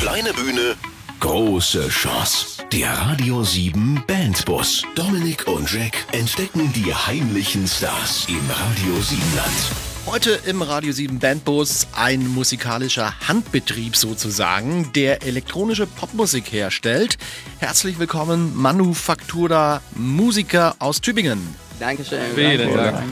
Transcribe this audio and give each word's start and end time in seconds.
Kleine 0.00 0.32
Bühne, 0.32 0.76
große 1.20 1.90
Chance. 1.90 2.64
Der 2.72 2.90
Radio 2.90 3.44
7 3.44 4.02
Bandbus. 4.06 4.82
Dominik 4.94 5.46
und 5.46 5.70
Jack 5.70 6.06
entdecken 6.12 6.72
die 6.72 6.94
heimlichen 6.94 7.68
Stars 7.68 8.24
im 8.26 8.40
Radio 8.48 8.98
7 8.98 9.20
Land. 9.36 9.52
Heute 10.06 10.40
im 10.46 10.62
Radio 10.62 10.92
7 10.92 11.18
Bandbus 11.18 11.86
ein 11.92 12.26
musikalischer 12.28 13.12
Handbetrieb 13.28 13.94
sozusagen, 13.94 14.90
der 14.94 15.22
elektronische 15.22 15.86
Popmusik 15.86 16.50
herstellt. 16.50 17.18
Herzlich 17.58 17.98
willkommen, 17.98 18.56
Manufaktura 18.56 19.82
Musiker 19.94 20.76
aus 20.78 21.02
Tübingen. 21.02 21.69
Dankeschön. 21.80 22.20
Vielen 22.34 22.74
Dank. 22.74 23.02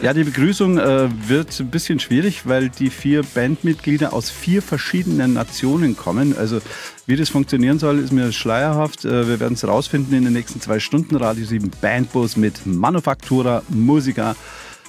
Ja, 0.00 0.14
die 0.14 0.24
Begrüßung 0.24 0.78
äh, 0.78 1.08
wird 1.28 1.58
ein 1.60 1.70
bisschen 1.70 1.98
schwierig, 1.98 2.46
weil 2.46 2.68
die 2.68 2.90
vier 2.90 3.22
Bandmitglieder 3.22 4.12
aus 4.12 4.30
vier 4.30 4.62
verschiedenen 4.62 5.34
Nationen 5.34 5.96
kommen. 5.96 6.36
Also 6.36 6.60
wie 7.06 7.16
das 7.16 7.28
funktionieren 7.28 7.78
soll, 7.78 7.98
ist 7.98 8.12
mir 8.12 8.32
schleierhaft. 8.32 9.04
Äh, 9.04 9.28
wir 9.28 9.40
werden 9.40 9.54
es 9.54 9.66
rausfinden 9.66 10.16
in 10.16 10.24
den 10.24 10.32
nächsten 10.32 10.60
zwei 10.60 10.78
Stunden. 10.78 11.16
Radio 11.16 11.44
7 11.44 11.70
Bandbus 11.80 12.36
mit 12.36 12.64
Manufaktura 12.64 13.62
Musiker. 13.68 14.36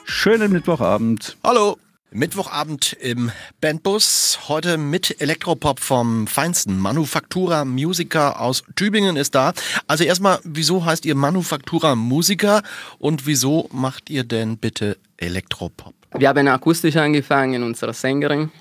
Schönen 0.06 0.52
Mittwochabend. 0.52 1.38
Hallo. 1.44 1.78
Mittwochabend 2.14 2.94
im 3.02 3.32
Bandbus. 3.60 4.48
Heute 4.48 4.78
mit 4.78 5.20
Elektropop 5.20 5.80
vom 5.80 6.28
feinsten. 6.28 6.78
Manufaktura 6.78 7.66
Musiker 7.66 8.40
aus 8.40 8.64
Tübingen 8.76 9.16
ist 9.16 9.34
da. 9.34 9.54
Also 9.88 10.04
erstmal, 10.04 10.40
wieso 10.44 10.86
heißt 10.86 11.06
ihr 11.06 11.16
Manufaktura 11.16 11.96
Musiker 11.96 12.62
und 13.00 13.26
wieso 13.26 13.68
macht 13.72 14.12
ihr 14.12 14.24
denn 14.24 14.58
bitte 14.58 14.98
Elektropop? 15.18 15.96
Wir 16.16 16.30
haben 16.30 16.48
akustisch 16.48 16.98
angefangen, 16.98 17.64
unsere 17.64 17.94
Sängerin, 17.94 18.52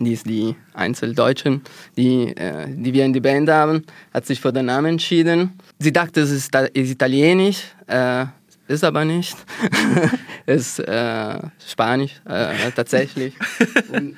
die 0.00 0.14
ist 0.14 0.26
die 0.26 0.56
Einzeldeutschen, 0.72 1.62
die, 1.98 2.34
äh, 2.34 2.66
die 2.68 2.94
wir 2.94 3.04
in 3.04 3.12
die 3.12 3.20
Band 3.20 3.50
haben, 3.50 3.84
hat 4.14 4.24
sich 4.24 4.40
für 4.40 4.54
den 4.54 4.66
Namen 4.66 4.92
entschieden. 4.92 5.58
Sie 5.78 5.92
dachte, 5.92 6.22
es 6.22 6.30
ist, 6.30 6.54
ist 6.54 6.90
italienisch, 6.90 7.62
äh, 7.88 8.24
ist 8.68 8.84
aber 8.84 9.04
nicht. 9.04 9.36
ist 10.46 10.78
äh, 10.80 11.38
Spanisch 11.66 12.20
äh, 12.24 12.70
tatsächlich. 12.74 13.34
Und 13.92 14.16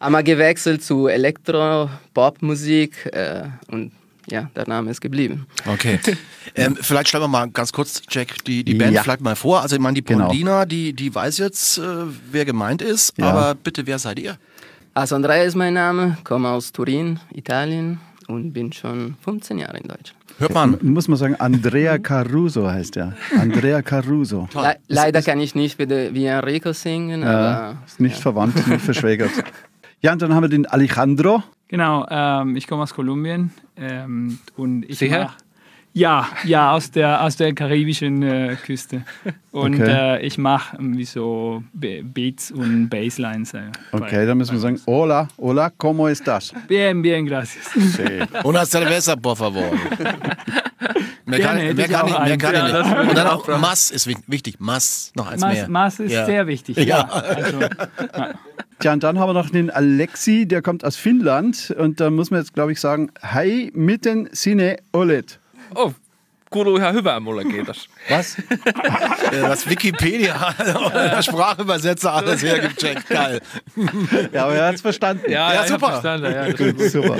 wir 0.00 0.22
gewechselt 0.22 0.82
zu 0.82 1.06
Elektro-Pop-Musik 1.08 3.06
äh, 3.12 3.44
und 3.70 3.92
ja, 4.30 4.50
der 4.54 4.68
Name 4.68 4.90
ist 4.90 5.00
geblieben. 5.00 5.46
Okay. 5.66 5.98
ähm, 6.54 6.76
vielleicht 6.80 7.08
stellen 7.08 7.22
wir 7.24 7.28
mal 7.28 7.48
ganz 7.50 7.72
kurz, 7.72 8.02
Jack, 8.10 8.44
die, 8.44 8.62
die 8.62 8.74
Band 8.74 8.92
Ja. 8.92 9.02
vielleicht 9.02 9.22
mal 9.22 9.36
vor. 9.36 9.62
Also 9.62 9.76
ich 9.76 9.80
meine, 9.80 9.94
die 9.94 10.04
Genau. 10.04 10.26
Paulina, 10.26 10.66
die, 10.66 10.92
die 10.92 11.14
weiß 11.14 11.38
jetzt, 11.38 11.78
äh, 11.78 11.82
wer 12.30 12.44
gemeint 12.44 12.82
ist, 12.82 13.14
Ja. 13.16 13.30
aber 13.30 13.54
bitte, 13.54 13.86
wer 13.86 13.98
seid 13.98 14.18
ihr? 14.18 14.36
Also 14.92 15.14
Andrea 15.16 15.44
ist 15.44 15.54
mein 15.54 15.74
Name, 15.74 16.18
komme 16.24 16.48
aus 16.50 16.72
Turin, 16.72 17.20
Italien 17.32 18.00
und 18.26 18.52
bin 18.52 18.72
schon 18.72 19.16
15 19.24 19.58
Jahre 19.58 19.78
in 19.78 19.88
Deutschland. 19.88 20.17
Hört 20.38 20.54
man. 20.54 20.78
Muss 20.82 21.08
man 21.08 21.18
sagen, 21.18 21.34
Andrea 21.36 21.98
Caruso 21.98 22.70
heißt 22.70 22.96
er. 22.96 23.14
Andrea 23.38 23.82
Caruso. 23.82 24.48
Le 24.54 24.76
leider 24.86 25.20
kann 25.20 25.40
ich 25.40 25.54
nicht 25.56 25.78
wie, 25.80 25.88
wie 25.88 26.26
Enrico 26.26 26.72
singen, 26.72 27.22
Ja, 27.22 27.28
aber 27.28 27.78
ist 27.86 28.00
nicht 28.00 28.16
verwandt, 28.16 28.66
nicht 28.68 28.84
verschwägert. 28.84 29.32
Ja, 30.00 30.12
und 30.12 30.22
dann 30.22 30.34
haben 30.34 30.44
wir 30.44 30.48
den 30.48 30.66
Alejandro. 30.66 31.42
Genau, 31.66 32.06
ähm, 32.08 32.56
ich 32.56 32.68
komme 32.68 32.84
aus 32.84 32.94
Kolumbien 32.94 33.50
ähm, 33.76 34.38
und 34.56 34.84
ich 34.88 34.98
Sicher? 34.98 35.32
Ja, 35.94 36.28
ja, 36.44 36.72
aus 36.72 36.90
der 36.90 37.22
aus 37.22 37.36
der 37.36 37.52
karibischen 37.54 38.22
äh, 38.22 38.56
Küste 38.64 39.02
und 39.50 39.74
Okay. 39.74 40.18
äh, 40.20 40.26
ich 40.26 40.38
mache 40.38 40.76
wie 40.80 41.04
so 41.04 41.62
Be 41.72 42.02
Beats 42.04 42.50
und 42.52 42.88
Basslines. 42.88 43.54
Äh, 43.54 43.62
Okay, 43.92 44.26
dann 44.26 44.38
müssen 44.38 44.52
wir 44.52 44.60
sagen, 44.60 44.80
hola, 44.86 45.28
hola, 45.38 45.70
¿cómo 45.76 46.08
estás? 46.08 46.52
Bien, 46.68 47.02
bien, 47.02 47.26
gracias. 47.26 47.66
Una 48.44 48.64
cerveza, 48.64 49.16
por 49.16 49.36
favor. 49.36 49.70
Mehr 51.26 51.40
kann, 51.40 51.56
Gerne, 51.58 51.74
mehr 51.74 51.84
ich 51.86 51.92
kann, 51.92 52.06
ich, 52.08 52.18
mehr 52.18 52.38
kann 52.38 52.54
Ja, 52.54 52.66
ich 52.66 52.72
nicht. 52.86 53.08
Und 53.10 53.16
dann 53.18 53.26
auch 53.26 53.46
Mass 53.60 53.90
ist 53.90 54.06
wi- 54.06 54.16
wichtig. 54.28 54.56
Mass, 54.60 55.12
noch 55.14 55.26
eins 55.30 55.42
Maß, 55.42 55.52
mehr. 55.54 55.68
Maß 55.68 56.00
ist 56.00 56.12
Ja. 56.12 56.24
sehr 56.24 56.46
wichtig. 56.46 56.76
Ja. 56.78 56.84
Ja. 56.84 57.08
Also, 57.36 57.60
ja. 57.60 58.34
Tja, 58.78 58.92
und 58.94 59.02
dann 59.02 59.18
haben 59.18 59.28
wir 59.28 59.34
noch 59.34 59.50
den 59.50 59.70
Alexi, 59.70 60.46
der 60.46 60.62
kommt 60.62 60.84
aus 60.84 60.96
Finnland. 60.96 61.74
Und 61.78 62.00
da 62.00 62.08
muss 62.10 62.30
man 62.30 62.40
jetzt, 62.40 62.54
glaube 62.54 62.72
ich, 62.72 62.80
sagen, 62.80 63.10
hi 63.22 63.70
mitten 63.74 64.28
sinne 64.32 64.76
olet. 64.92 65.38
Oh, 65.74 65.94
kuuluu 66.50 66.76
ihan 66.76 66.94
hyvää 66.94 67.20
mulle, 67.20 67.44
kiitos. 67.44 67.90
Was? 68.10 68.36
Was 69.48 69.68
Wikipedia 69.68 70.54
oder 70.86 71.10
der 71.10 71.22
Sprachübersetzer 71.22 72.10
alles 72.10 72.42
Jack. 72.42 73.08
Geil. 73.08 73.40
Ja, 74.32 74.44
aber 74.44 74.54
er 74.54 74.66
hat 74.66 74.74
es 74.74 74.82
verstanden. 74.82 75.30
Ja, 75.30 75.52
ich 75.52 75.58
hab 75.58 75.68
super. 75.68 75.88
verstanden, 75.88 76.32
ja. 76.32 76.52
Gut, 76.52 76.90
super. 76.90 77.16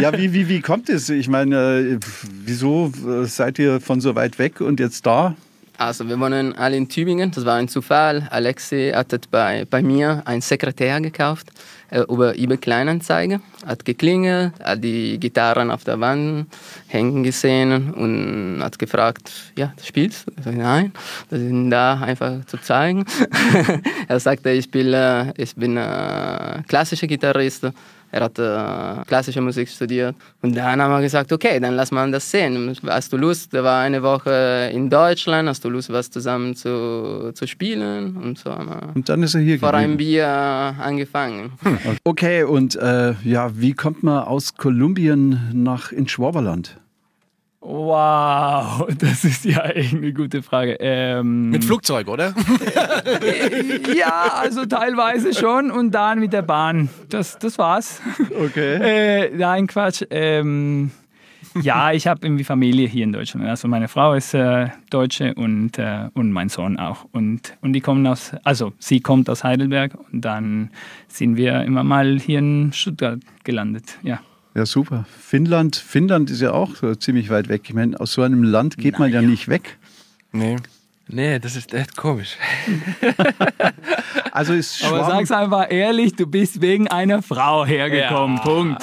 Ja, 0.00 0.12
wie, 0.18 0.32
wie, 0.32 0.48
wie 0.48 0.60
kommt 0.60 0.88
es? 0.88 1.08
Ich 1.08 1.28
meine, 1.28 1.56
äh, 1.56 1.98
wieso 2.44 2.92
äh, 3.06 3.26
seid 3.26 3.58
ihr 3.58 3.80
von 3.80 4.00
so 4.00 4.14
weit 4.14 4.38
weg 4.38 4.60
und 4.60 4.80
jetzt 4.80 5.04
da? 5.06 5.34
Also 5.76 6.08
wir 6.08 6.18
wohnen 6.20 6.56
alle 6.56 6.76
in 6.76 6.88
Tübingen, 6.88 7.32
das 7.32 7.44
war 7.44 7.56
ein 7.56 7.68
Zufall. 7.68 8.28
Alexi 8.30 8.92
hat 8.94 9.12
bei, 9.30 9.66
bei 9.68 9.82
mir 9.82 10.22
einen 10.24 10.40
Sekretär 10.40 11.00
gekauft 11.00 11.48
äh, 11.90 12.02
über 12.02 12.38
eBay 12.38 12.58
Kleinanzeige, 12.58 13.40
hat 13.66 13.84
geklingelt, 13.84 14.52
hat 14.62 14.84
die 14.84 15.18
Gitarren 15.18 15.72
auf 15.72 15.82
der 15.82 15.98
Wand 15.98 16.46
hängen 16.86 17.24
gesehen 17.24 17.92
und 17.92 18.62
hat 18.62 18.78
gefragt, 18.78 19.32
ja, 19.56 19.72
du 19.76 19.84
spielst? 19.84 20.26
Ich 20.38 20.44
sag, 20.44 20.54
Nein, 20.54 20.92
das 21.30 21.40
sind 21.40 21.70
da 21.70 22.00
einfach 22.00 22.44
zu 22.46 22.56
zeigen. 22.58 23.04
er 24.08 24.20
sagte, 24.20 24.50
ich, 24.50 24.66
spiele, 24.66 25.34
ich 25.36 25.56
bin 25.56 25.76
äh, 25.76 26.62
klassischer 26.68 27.08
Gitarrist. 27.08 27.66
Er 28.14 28.20
hat 28.20 28.38
äh, 28.38 29.04
klassische 29.08 29.40
Musik 29.40 29.68
studiert. 29.68 30.14
Und 30.40 30.56
dann 30.56 30.80
haben 30.80 30.92
wir 30.92 31.00
gesagt, 31.00 31.32
okay, 31.32 31.58
dann 31.58 31.74
lass 31.74 31.90
mal 31.90 32.08
das 32.12 32.30
sehen. 32.30 32.72
Hast 32.86 33.12
du 33.12 33.16
Lust? 33.16 33.52
Er 33.54 33.64
war 33.64 33.82
eine 33.82 34.04
Woche 34.04 34.70
in 34.72 34.88
Deutschland. 34.88 35.48
Hast 35.48 35.64
du 35.64 35.68
Lust, 35.68 35.92
was 35.92 36.12
zusammen 36.12 36.54
zu, 36.54 37.32
zu 37.34 37.48
spielen? 37.48 38.16
Und 38.16 38.38
so 38.38 38.52
haben 38.52 38.68
wir 38.68 38.94
Und 38.94 39.08
dann 39.08 39.20
ist 39.24 39.34
er 39.34 39.40
hier 39.40 39.58
vor 39.58 39.74
einem. 39.74 39.96
Bier 39.96 40.28
angefangen. 40.28 41.54
Okay, 42.04 42.44
und 42.44 42.76
äh, 42.76 43.14
ja, 43.24 43.50
wie 43.58 43.72
kommt 43.72 44.04
man 44.04 44.22
aus 44.22 44.54
Kolumbien 44.54 45.50
nach 45.52 45.90
ins 45.90 46.12
Schwaberland? 46.12 46.76
Wow, 47.66 48.86
das 48.98 49.24
ist 49.24 49.46
ja 49.46 49.64
echt 49.64 49.94
eine 49.94 50.12
gute 50.12 50.42
Frage. 50.42 50.76
Ähm, 50.80 51.48
Mit 51.48 51.64
Flugzeug, 51.64 52.08
oder? 52.08 52.34
ja, 53.96 54.34
also 54.34 54.66
teilweise 54.66 55.32
schon 55.32 55.70
und 55.70 55.90
dann 55.92 56.20
mit 56.20 56.34
der 56.34 56.42
Bahn. 56.42 56.90
Das, 57.08 57.38
das 57.38 57.58
war's. 57.58 58.02
Okay. 58.30 58.74
Äh, 58.84 59.30
nein, 59.34 59.66
Quatsch. 59.66 60.02
Ähm, 60.10 60.90
ja, 61.60 61.92
ich 61.92 62.06
habe 62.06 62.26
irgendwie 62.26 62.44
Familie 62.44 62.86
hier 62.86 63.04
in 63.04 63.12
Deutschland. 63.12 63.46
Also 63.46 63.66
meine 63.66 63.88
Frau 63.88 64.12
ist 64.12 64.34
äh, 64.34 64.68
Deutsche 64.90 65.34
und, 65.34 65.78
äh, 65.78 66.08
und 66.12 66.32
mein 66.32 66.48
Sohn 66.48 66.78
auch. 66.78 67.06
Und, 67.12 67.56
und 67.62 67.72
die 67.72 67.80
kommen 67.80 68.06
aus, 68.06 68.32
also 68.42 68.72
sie 68.78 69.00
kommt 69.00 69.30
aus 69.30 69.42
Heidelberg 69.42 69.96
und 70.12 70.22
dann 70.22 70.70
sind 71.08 71.36
wir 71.36 71.62
immer 71.62 71.82
mal 71.84 72.18
hier 72.18 72.40
in 72.40 72.72
Stuttgart 72.72 73.20
gelandet. 73.42 73.98
Ja. 74.02 74.20
Ja, 74.54 74.66
super. 74.66 75.04
Finnland, 75.20 75.76
Finnland 75.76 76.30
ist 76.30 76.40
ja 76.40 76.52
auch 76.52 76.76
so 76.76 76.94
ziemlich 76.94 77.28
weit 77.30 77.48
weg. 77.48 77.62
Ich 77.64 77.74
meine, 77.74 77.98
aus 77.98 78.12
so 78.12 78.22
einem 78.22 78.42
Land 78.44 78.78
geht 78.78 78.98
man 78.98 79.12
ja 79.12 79.20
nicht 79.22 79.48
weg. 79.48 79.78
Nee. 80.32 80.56
Nee, 81.08 81.38
das 81.38 81.54
ist 81.56 81.74
echt 81.74 81.96
komisch. 81.96 82.36
Also 84.34 84.52
ist 84.52 84.82
Aber 84.84 84.96
Schwaben, 84.98 85.12
sag's 85.26 85.30
einfach 85.30 85.70
ehrlich, 85.70 86.16
du 86.16 86.26
bist 86.26 86.60
wegen 86.60 86.88
einer 86.88 87.22
Frau 87.22 87.64
hergekommen. 87.64 88.40
Punkt. 88.40 88.82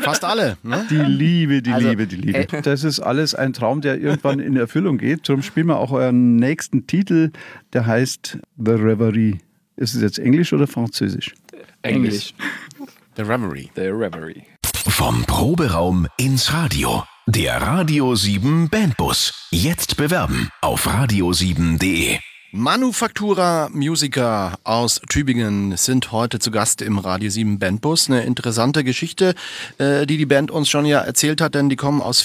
Fast 0.00 0.24
alle. 0.24 0.56
Ne? 0.64 0.84
die 0.90 0.96
Liebe, 0.96 1.62
die 1.62 1.70
Also, 1.72 1.88
Liebe, 1.88 2.08
die 2.08 2.16
Liebe. 2.16 2.46
Das 2.62 2.82
ist 2.82 2.98
alles 2.98 3.36
ein 3.36 3.52
Traum, 3.52 3.82
der 3.82 4.00
irgendwann 4.00 4.40
in 4.40 4.56
Erfüllung 4.56 4.98
geht. 4.98 5.28
Darum 5.28 5.42
spielen 5.42 5.68
wir 5.68 5.78
auch 5.78 5.92
euren 5.92 6.34
nächsten 6.36 6.88
Titel, 6.88 7.30
der 7.72 7.86
heißt 7.86 8.38
The 8.58 8.72
Reverie. 8.72 9.38
Ist 9.76 9.94
es 9.94 10.02
jetzt 10.02 10.18
Englisch 10.18 10.52
oder 10.52 10.66
Französisch? 10.66 11.32
Englisch. 11.82 12.34
The 13.14 13.22
Reverie. 13.22 13.70
The 13.76 13.82
Reverie. 13.82 14.42
Vom 14.88 15.24
Proberaum 15.26 16.08
ins 16.16 16.52
Radio. 16.52 17.04
Der 17.26 17.62
Radio 17.62 18.16
7 18.16 18.68
Bandbus. 18.68 19.32
Jetzt 19.52 19.96
bewerben 19.96 20.50
auf 20.60 20.88
radio7.de. 20.88 22.18
Manufaktura 22.50 23.68
Musiker 23.72 24.58
aus 24.64 25.00
Tübingen 25.08 25.76
sind 25.76 26.10
heute 26.10 26.40
zu 26.40 26.50
Gast 26.50 26.82
im 26.82 26.98
Radio 26.98 27.30
7 27.30 27.60
Bandbus. 27.60 28.10
Eine 28.10 28.24
interessante 28.24 28.82
Geschichte, 28.82 29.34
äh, 29.78 30.04
die 30.04 30.18
die 30.18 30.26
Band 30.26 30.50
uns 30.50 30.68
schon 30.68 30.84
ja 30.84 31.00
erzählt 31.00 31.40
hat, 31.40 31.54
denn 31.54 31.68
die 31.68 31.76
kommen 31.76 32.02
aus 32.02 32.20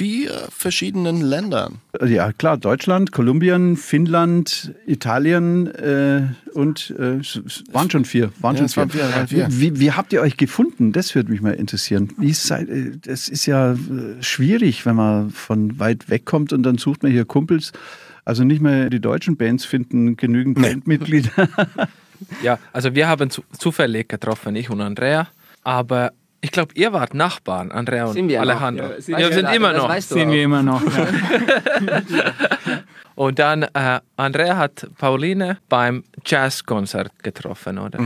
vier 0.00 0.48
verschiedenen 0.48 1.20
Ländern. 1.20 1.82
Ja, 2.02 2.32
klar, 2.32 2.56
Deutschland, 2.56 3.12
Kolumbien, 3.12 3.76
Finnland, 3.76 4.72
Italien 4.86 5.66
äh, 5.66 6.22
und 6.54 6.94
äh, 6.98 7.20
waren 7.70 7.90
schon 7.90 8.06
vier. 8.06 8.32
Waren 8.40 8.56
Ja, 8.56 8.66
schon 8.66 8.88
vier, 8.88 9.02
waren 9.02 9.28
vier. 9.28 9.48
Wie, 9.50 9.78
wie 9.78 9.92
habt 9.92 10.14
ihr 10.14 10.22
euch 10.22 10.38
gefunden? 10.38 10.92
Das 10.92 11.14
würde 11.14 11.30
mich 11.30 11.42
mal 11.42 11.52
interessieren. 11.52 12.08
Seid, 12.32 12.70
äh, 12.70 12.92
das 12.98 13.28
ist 13.28 13.44
ja 13.44 13.72
äh, 13.72 13.76
schwierig, 14.22 14.86
wenn 14.86 14.96
man 14.96 15.28
von 15.32 15.78
weit 15.78 16.08
weg 16.08 16.24
kommt 16.24 16.54
und 16.54 16.62
dann 16.62 16.78
sucht 16.78 17.02
man 17.02 17.12
hier 17.12 17.26
Kumpels. 17.26 17.72
Also 18.24 18.42
nicht 18.42 18.62
mehr 18.62 18.88
die 18.88 19.00
deutschen 19.00 19.36
Bands 19.36 19.66
finden 19.66 20.16
genügend 20.16 20.62
Bandmitglieder. 20.62 21.30
Ja, 22.42 22.58
also 22.74 22.94
wir 22.94 23.08
haben 23.08 23.30
zu, 23.30 23.42
zufällig 23.58 24.10
getroffen, 24.10 24.54
ich 24.54 24.68
und 24.68 24.82
Andrea. 24.82 25.28
Aber 25.62 26.12
Ich 26.42 26.52
glaube, 26.52 26.72
ihr 26.74 26.92
wart 26.92 27.12
Nachbarn, 27.14 27.70
Andrea 27.70 28.06
und 28.06 28.14
Sind 28.14 28.28
wir 28.28 28.40
noch. 28.40 28.48
Alejandro. 28.48 28.84
Ja, 28.86 28.90
Ja, 28.92 29.00
sind- 29.00 29.34
sind 29.34 29.44
das- 29.44 29.56
immer 29.56 29.72
noch. 29.74 29.88
weißt 29.88 30.10
du 30.12 30.14
auch. 30.22 30.30
wir 30.30 30.42
immer 30.42 30.62
noch. 30.62 30.82
Ja. 30.82 31.06
Und 33.16 33.38
dann, 33.38 33.64
äh, 33.64 34.00
Andrea 34.16 34.56
hat 34.56 34.86
Pauline 34.96 35.58
beim 35.68 36.04
Jazzkonzert 36.24 37.22
getroffen, 37.22 37.78
oder? 37.78 37.98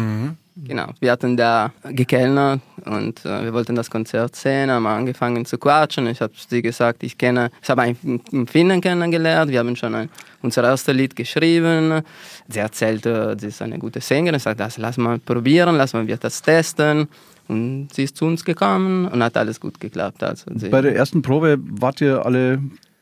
Genau, 0.57 0.89
wir 1.01 1.13
hatten 1.13 1.37
da 1.37 1.73
gekellnert 1.91 2.61
und 2.85 3.25
äh, 3.25 3.43
wir 3.45 3.53
wollten 3.53 3.75
das 3.75 3.91
Konzert 3.91 4.35
sehen, 4.37 4.71
haben 4.71 4.87
angefangen 4.87 5.45
zu 5.45 5.59
quatschen. 5.59 6.07
Ich 6.09 6.21
habe 6.21 6.33
sie 6.49 6.63
gesagt, 6.63 7.03
ich 7.03 7.19
kenne, 7.19 7.51
ich 7.63 7.69
habe 7.71 7.83
einen 7.83 8.21
in 8.33 8.47
Finnen 8.47 8.81
kennengelernt, 8.81 9.51
wir 9.51 9.59
haben 9.61 9.75
schon 9.77 9.95
ein, 9.97 10.09
unser 10.43 10.63
erstes 10.65 10.95
Lied 10.95 11.15
geschrieben. 11.17 12.03
Sie 12.49 12.59
erzählte, 12.61 13.37
sie 13.39 13.49
ist 13.49 13.63
eine 13.63 13.79
gute 13.81 14.01
Sängerin, 14.01 14.37
ich 14.37 14.43
sagte, 14.45 14.63
das 14.65 14.79
lass 14.79 14.97
mal 14.97 15.19
probieren, 15.19 15.77
lass 15.77 15.93
mal 15.93 16.07
wir 16.07 16.17
das 16.17 16.41
testen. 16.43 17.09
Und 17.49 17.89
sie 17.93 18.05
ist 18.05 18.17
zu 18.17 18.25
uns 18.27 18.45
gekommen 18.45 19.07
und 19.07 19.23
hat 19.23 19.37
alles 19.37 19.61
gut 19.61 19.81
geklappt. 19.81 20.23
Also 20.23 20.47
Bei 20.71 20.81
der 20.81 20.97
ersten 20.97 21.23
Probe 21.23 21.59
wart 21.61 22.01
ihr 22.01 22.25
alle 22.25 22.61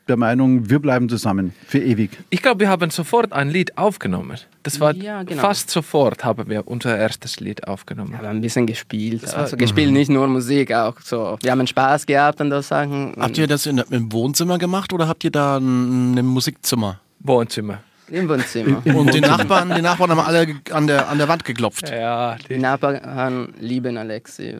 der 0.09 0.17
Meinung, 0.17 0.69
wir 0.69 0.79
bleiben 0.79 1.07
zusammen 1.07 1.53
für 1.65 1.79
ewig. 1.79 2.11
Ich 2.29 2.41
glaube, 2.41 2.59
wir 2.59 2.69
haben 2.69 2.89
sofort 2.89 3.31
ein 3.31 3.49
Lied 3.49 3.77
aufgenommen. 3.77 4.37
Das 4.63 4.81
war 4.81 4.93
Ja, 4.95 5.23
genau. 5.23 5.41
fast 5.41 5.69
sofort 5.69 6.25
haben 6.25 6.49
wir 6.49 6.67
unser 6.67 6.97
erstes 6.97 7.39
Lied 7.39 7.65
aufgenommen. 7.67 8.11
wir 8.11 8.17
haben 8.17 8.37
ein 8.37 8.41
bisschen 8.41 8.67
gespielt. 8.67 9.33
Also 9.33 9.55
gespielt, 9.55 9.91
nicht 9.93 10.09
nur 10.09 10.27
Musik, 10.27 10.73
auch 10.73 10.99
so. 10.99 11.37
Wir 11.41 11.51
haben 11.51 11.65
Spaß 11.65 12.05
gehabt 12.05 12.41
an 12.41 12.49
das 12.49 12.67
Sachen. 12.67 13.13
Habt 13.17 13.37
ihr 13.37 13.47
das 13.47 13.65
in, 13.65 13.77
im 13.77 14.11
Wohnzimmer 14.11 14.57
gemacht 14.57 14.91
oder 14.91 15.07
habt 15.07 15.23
ihr 15.23 15.31
da 15.31 15.57
ein, 15.57 16.17
ein 16.17 16.25
Musikzimmer? 16.25 16.99
Wohnzimmer. 17.19 17.79
Im 18.09 18.27
Wohnzimmer. 18.29 18.81
Und 18.95 19.13
die 19.13 19.21
Nachbarn, 19.21 19.73
die 19.75 19.81
Nachbarn 19.81 20.11
haben 20.11 20.19
alle 20.19 20.47
an 20.71 20.87
der, 20.87 21.07
an 21.09 21.17
der 21.17 21.27
Wand 21.29 21.45
geklopft. 21.45 21.89
Ja, 21.89 22.35
Die 22.49 22.57
Nachbarn 22.57 23.53
lieben 23.59 23.97
Alexi. 23.97 24.55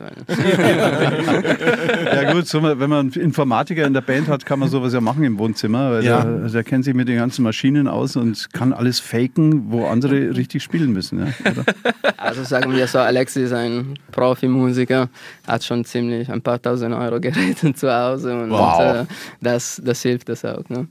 Ja 2.14 2.32
gut, 2.32 2.46
so, 2.46 2.62
wenn 2.62 2.78
man 2.90 2.92
einen 3.00 3.12
Informatiker 3.12 3.86
in 3.86 3.92
der 3.94 4.00
Band 4.00 4.28
hat, 4.28 4.46
kann 4.46 4.58
man 4.58 4.68
sowas 4.68 4.92
ja 4.92 5.00
machen 5.00 5.24
im 5.24 5.38
Wohnzimmer. 5.38 5.90
Weil 5.92 6.04
Ja. 6.04 6.24
der, 6.24 6.48
der 6.48 6.64
kennt 6.64 6.84
sich 6.84 6.94
mit 6.94 7.08
den 7.08 7.16
ganzen 7.18 7.42
Maschinen 7.42 7.88
aus 7.88 8.16
und 8.16 8.52
kann 8.52 8.72
alles 8.72 9.00
faken, 9.00 9.70
wo 9.70 9.86
andere 9.86 10.36
richtig 10.36 10.62
spielen 10.62 10.92
müssen. 10.92 11.18
Ja? 11.20 11.26
Oder? 11.50 11.64
also 12.16 12.44
sagen 12.44 12.72
wir 12.74 12.86
so, 12.86 12.98
Alexi 12.98 13.42
ist 13.42 13.52
ein 13.52 13.98
Profimusiker, 14.12 15.08
hat 15.46 15.64
schon 15.64 15.84
ziemlich 15.84 16.30
ein 16.30 16.42
paar 16.42 16.60
tausend 16.60 16.94
Euro 16.94 17.20
Geräte 17.20 17.74
zu 17.74 17.92
Hause 17.92 18.34
und 18.34 18.50
Wow. 18.50 18.80
äh, 18.80 19.04
das, 19.40 19.80
das 19.84 20.02
hilft 20.02 20.28
das 20.28 20.44
auch. 20.44 20.68
Ne? 20.68 20.88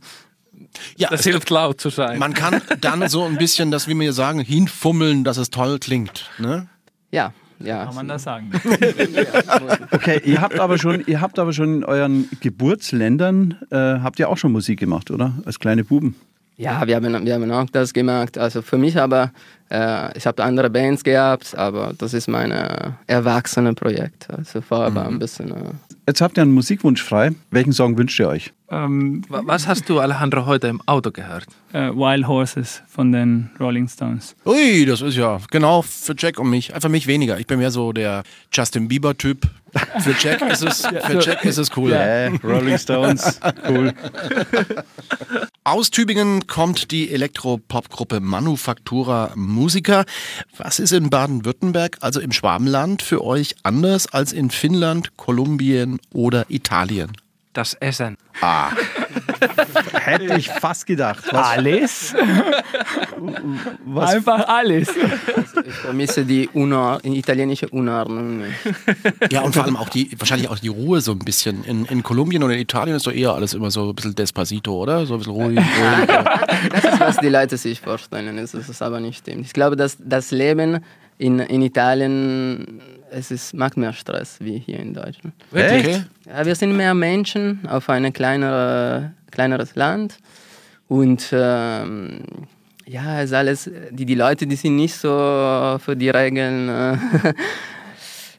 Ja, 0.97 1.09
das 1.09 1.21
es- 1.21 1.25
hilft 1.27 1.49
laut 1.49 1.79
zu 1.81 1.89
sein. 1.89 2.19
man 2.19 2.33
kann 2.33 2.61
dann 2.81 3.07
so 3.09 3.23
ein 3.23 3.37
bisschen, 3.37 3.71
das 3.71 3.87
wie 3.87 3.99
wir 3.99 4.13
sagen, 4.13 4.39
hinfummeln, 4.39 5.23
dass 5.23 5.37
es 5.37 5.49
toll 5.49 5.79
klingt. 5.79 6.29
Ne? 6.39 6.67
Ja, 7.11 7.33
ja. 7.59 7.85
Kann 7.85 7.95
man 7.95 8.07
das 8.07 8.23
sagen? 8.23 8.51
Okay, 9.91 10.21
ihr 10.25 10.41
habt 10.41 10.59
aber 10.59 10.77
schon, 10.77 11.03
ihr 11.05 11.21
habt 11.21 11.39
aber 11.39 11.53
schon 11.53 11.77
in 11.77 11.83
euren 11.83 12.27
Geburtsländern 12.41 13.57
äh, 13.69 13.75
habt 14.01 14.19
ihr 14.19 14.29
auch 14.29 14.37
schon 14.37 14.51
Musik 14.51 14.79
gemacht, 14.79 15.11
oder? 15.11 15.33
Als 15.45 15.59
kleine 15.59 15.83
Buben. 15.83 16.15
Ja, 16.57 16.85
wir 16.85 16.95
haben, 16.95 17.25
wir 17.25 17.33
haben 17.33 17.51
auch 17.51 17.69
das 17.71 17.93
gemacht. 17.93 18.37
Also 18.37 18.61
für 18.61 18.77
mich 18.77 18.99
aber, 18.99 19.31
äh, 19.71 20.15
ich 20.17 20.27
habe 20.27 20.43
andere 20.43 20.69
Bands 20.69 21.03
gehabt, 21.03 21.55
aber 21.57 21.93
das 21.97 22.13
ist 22.13 22.27
mein 22.27 22.51
äh, 22.51 22.91
erwachsene 23.07 23.73
Projekt. 23.73 24.27
Also 24.29 24.61
vorher 24.61 24.93
war 24.93 25.07
ein 25.07 25.17
bisschen... 25.19 25.49
Äh, 25.51 25.71
Jetzt 26.07 26.21
habt 26.21 26.37
ihr 26.37 26.41
einen 26.43 26.51
Musikwunsch 26.53 27.01
frei. 27.01 27.31
Welchen 27.49 27.71
Song 27.73 27.97
wünscht 27.97 28.19
ihr 28.19 28.27
euch? 28.27 28.53
Ähm, 28.69 29.24
Wa- 29.30 29.42
Was 29.45 29.68
hast 29.68 29.88
du, 29.89 30.00
Alejandro, 30.00 30.45
heute 30.45 30.68
im 30.68 30.81
Auto 30.88 31.12
gehört? 31.12 31.45
äh, 31.74 31.89
Wild 31.89 32.27
Horses 32.27 32.81
von 32.88 33.12
den 33.12 33.50
Rolling 33.60 33.88
Stones. 33.88 34.36
Ui, 34.45 34.86
das 34.86 35.01
ist 35.01 35.15
ja 35.15 35.39
genau 35.51 35.81
für 35.81 36.13
Jack 36.18 36.38
und 36.39 36.50
mich. 36.50 36.74
Einfach 36.75 36.89
mich 36.89 37.07
weniger. 37.07 37.39
Ich 37.39 37.48
bin 37.48 37.57
mehr 37.60 37.71
so 37.71 37.92
der 37.94 38.24
Justin 38.51 38.88
Bieber-Typ. 38.88 39.48
Für 40.01 40.15
Jack 40.19 40.42
ist 40.51 40.62
es, 40.63 40.86
für 40.86 41.19
Jack 41.19 41.44
ist 41.45 41.57
es 41.57 41.75
cool. 41.75 41.92
Äh, 41.94 42.27
Rolling 42.44 42.77
Stones. 42.77 43.39
Cool. 43.68 43.94
Aus 45.63 45.89
Tübingen 45.92 46.45
kommt 46.45 46.92
die 46.92 47.09
Elektropop-Gruppe 47.12 48.19
Manufaktura 48.19 49.31
Musica. 49.36 50.04
Was 50.57 50.80
ist 50.80 50.92
in 50.92 51.09
Baden-Württemberg, 51.09 51.98
also 52.01 52.19
im 52.19 52.31
Schwabenland, 52.31 53.01
für 53.01 53.24
euch 53.24 53.56
anders 53.63 54.07
als 54.13 54.33
in 54.33 54.51
Finnland, 54.51 55.16
Kolumbien 55.18 56.00
oder 56.12 56.45
Italien? 56.50 57.13
Das 57.53 57.75
Essen. 57.75 58.17
Hätte 59.94 60.35
ich 60.38 60.50
fast 60.50 60.85
gedacht. 60.85 61.23
Was, 61.31 61.47
Alles? 61.47 62.15
was, 63.85 64.15
Einfach 64.15 64.47
alles. 64.47 64.89
ich 65.65 65.73
vermisse 65.73 66.25
die 66.25 66.50
Unor 66.50 67.00
italienische 67.03 67.69
Unordnung. 67.69 68.44
Ja, 69.31 69.41
und 69.41 69.53
vor 69.53 69.63
allem 69.63 69.77
auch 69.77 69.89
die, 69.89 70.09
wahrscheinlich 70.17 70.50
auch 70.50 70.57
die 70.59 70.69
Ruhe 70.69 71.01
so 71.01 71.11
ein 71.11 71.19
bisschen. 71.19 71.63
In, 71.63 71.85
in 71.85 72.01
Kolumbien 72.03 72.44
oder 72.44 72.53
in 72.53 72.61
Italien 72.61 72.95
ist 72.95 73.05
doch 73.05 73.13
eher 73.13 73.33
alles 73.33 73.53
immer 73.53 73.69
so 73.69 73.89
ein 73.89 73.95
bisschen 73.95 74.15
Despacito, 74.15 74.75
oder? 74.75 75.06
So 75.06 75.13
ein 75.13 75.19
bisschen 75.19 75.33
ruhig. 75.33 75.59
ruhig. 75.59 76.07
Das 76.71 76.83
ist, 76.85 76.99
was 76.99 77.17
die 77.17 77.29
Leute 77.29 77.57
sich 77.57 77.79
vorstellen. 77.81 78.35
Das 78.38 78.53
ist 78.53 78.81
aber 78.81 78.99
nicht 78.99 79.19
stimmt. 79.19 79.45
Ich 79.45 79.53
glaube, 79.53 79.75
dass 79.75 79.97
das 79.99 80.31
Leben 80.31 80.83
in, 81.17 81.39
in 81.39 81.61
Italien 81.61 82.81
es 83.13 83.31
ist, 83.31 83.54
macht 83.54 83.77
mehr 83.77 83.94
Stress 83.94 84.38
wie 84.39 84.60
hier 84.60 84.80
in 84.80 84.94
Deutschland. 84.94 85.33
Wirklich? 85.51 85.86
Okay. 85.86 86.04
Ja, 86.27 86.45
wir 86.45 86.56
sind 86.56 86.75
mehr 86.75 86.94
Menschen 86.94 87.68
auf 87.68 87.89
ein 87.89 88.12
kleinere, 88.12 89.13
kleineres 89.31 89.75
Land 89.75 90.18
und 90.88 91.30
ähm, 91.31 92.21
ja, 92.86 93.19
es 93.19 93.25
ist 93.25 93.33
alles, 93.33 93.71
die, 93.92 94.06
die 94.06 94.15
Leute, 94.15 94.45
die 94.45 94.56
sind 94.56 94.75
nicht 94.75 94.95
so 94.95 95.10
für 95.80 95.95
die 95.95 96.10
Regeln, 96.10 96.69
äh, 96.69 96.98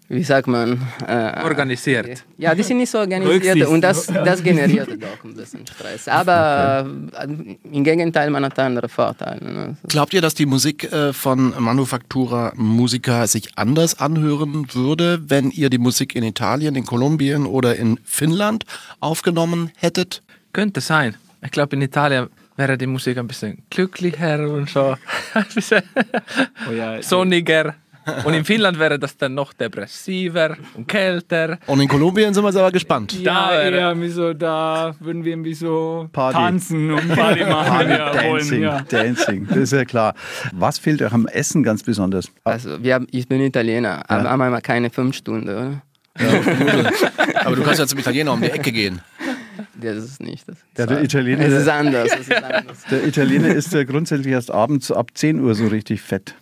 wie 0.09 0.23
sagt 0.23 0.47
man? 0.47 0.87
Äh, 1.07 1.43
Organisiert. 1.43 2.25
Ja, 2.37 2.55
die 2.55 2.63
sind 2.63 2.77
nicht 2.79 2.91
so 2.91 2.99
organisiert 2.99 3.67
und 3.69 3.81
das, 3.81 4.07
das 4.07 4.43
generiert 4.43 4.89
doch 5.01 5.25
ein 5.25 5.35
bisschen 5.35 5.67
Stress. 5.67 6.09
Aber 6.09 6.87
äh, 7.19 7.57
im 7.73 7.85
Gegenteil, 7.85 8.31
man 8.31 8.45
hat 8.45 8.59
andere 8.59 8.89
Vorteile. 8.89 9.41
Ne? 9.53 9.77
Glaubt 9.89 10.13
ihr, 10.13 10.21
dass 10.21 10.35
die 10.35 10.47
Musik 10.47 10.93
äh, 10.93 11.13
von 11.13 11.55
Manufaktura 11.59 12.53
Musica 12.57 13.27
sich 13.27 13.57
anders 13.57 13.99
anhören 13.99 14.67
würde, 14.75 15.23
wenn 15.29 15.51
ihr 15.51 15.71
die 15.71 15.79
Musik 15.79 16.15
in 16.15 16.23
Italien, 16.23 16.75
in 16.75 16.85
Kolumbien 16.85 17.47
oder 17.47 17.77
in 17.77 17.99
Finnland 18.05 18.65
aufgenommen 19.01 19.71
hättet? 19.77 20.23
Könnte 20.53 20.81
sein. 20.81 21.17
Ich 21.43 21.51
glaube, 21.51 21.77
in 21.77 21.83
Italien 21.83 22.29
wäre 22.57 22.79
die 22.79 22.87
Musik 22.87 23.19
ein 23.19 23.27
bisschen 23.27 23.63
glücklicher 23.71 24.49
und 24.49 24.69
so. 24.69 24.97
Ein 25.35 25.47
bisschen 25.55 25.83
Oh 26.69 26.73
ja, 26.73 27.03
sonniger. 27.03 27.75
Und 28.25 28.35
in 28.35 28.45
Finnland 28.45 28.79
wäre 28.79 28.99
das 28.99 29.17
dann 29.17 29.35
noch 29.35 29.53
depressiver 29.53 30.57
und 30.75 30.87
kälter. 30.89 31.59
Und 31.67 31.81
in 31.81 31.89
Kolumbien 31.89 32.35
sind 32.35 32.45
wir 32.45 32.53
selber 32.53 32.71
gespannt. 32.73 33.13
Ja, 33.21 33.49
Da 33.49 33.51
wäre- 33.53 33.77
eher 33.77 33.89
irgendwie 33.89 34.09
so, 34.11 34.35
da 34.35 34.95
würden 35.01 35.25
wir 35.25 35.33
irgendwie 35.33 35.55
so 35.55 36.09
Party. 36.13 36.37
tanzen 36.37 36.91
und 36.93 37.09
Party 37.15 37.45
machen, 37.45 37.79
wenn 37.81 37.89
wir 37.89 37.99
wollen. 37.99 38.39
Dancing, 38.39 38.63
Ja. 38.63 38.81
Dancing, 38.89 39.47
das 39.49 39.57
ist 39.59 39.73
ja 39.73 39.85
klar. 39.85 40.15
Was 40.53 40.79
fehlt 40.79 41.01
euch 41.03 41.13
am 41.13 41.27
Essen 41.27 41.63
ganz 41.63 41.83
besonders? 41.83 42.31
Also, 42.45 42.83
wir 42.83 42.95
haben, 42.95 43.07
ich 43.11 43.29
bin 43.29 43.41
Italiener, 43.41 44.03
aber 44.09 44.29
haben 44.31 44.39
wir 44.53 44.61
keine 44.61 44.91
fünf 44.91 45.17
Stunden, 45.17 45.49
oder? 45.49 45.83
Aber 47.45 47.57
du 47.57 47.63
kannst 47.63 47.81
ja 47.81 47.87
zum 47.89 47.99
Italiener 47.99 48.33
um 48.33 48.41
die 48.41 48.51
Ecke 48.51 48.71
gehen. 48.71 49.01
Das 49.81 49.97
ist 49.97 50.23
nicht 50.23 50.49
das. 50.49 50.57
Ja, 50.79 50.87
der 50.87 51.03
Italiener, 51.03 51.45
Es 51.45 51.53
ist 51.63 51.69
anders. 51.69 52.15
Ist 52.15 52.33
anders. 52.33 52.79
der 52.91 53.05
Italiener 53.07 53.49
ist 53.49 53.73
ja 53.73 53.83
grundsätzlich 53.85 54.33
erst 54.33 54.51
abends 54.53 54.93
ab 54.93 55.11
10 55.15 55.41
Uhr 55.41 55.55
so 55.57 55.67
richtig 55.67 56.01
fett, 56.03 56.35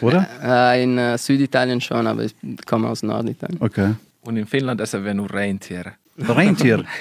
oder? 0.00 0.28
Äh, 0.42 0.82
in 0.82 0.98
äh, 0.98 1.18
Süditalien 1.18 1.80
schon, 1.80 2.06
aber 2.06 2.24
ich 2.24 2.34
komme 2.66 2.88
aus 2.88 3.02
Norditalien. 3.02 3.60
Okay. 3.60 3.94
Und 4.22 4.36
in 4.36 4.46
Finnland 4.46 4.80
essen 4.80 5.04
wir 5.04 5.14
nur 5.14 5.32
Rentiere. 5.32 5.92
Rentier. 6.18 6.84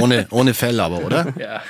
Ohne, 0.00 0.26
ohne 0.30 0.54
Fell 0.54 0.80
aber, 0.80 1.04
oder? 1.04 1.34
Ja. 1.38 1.60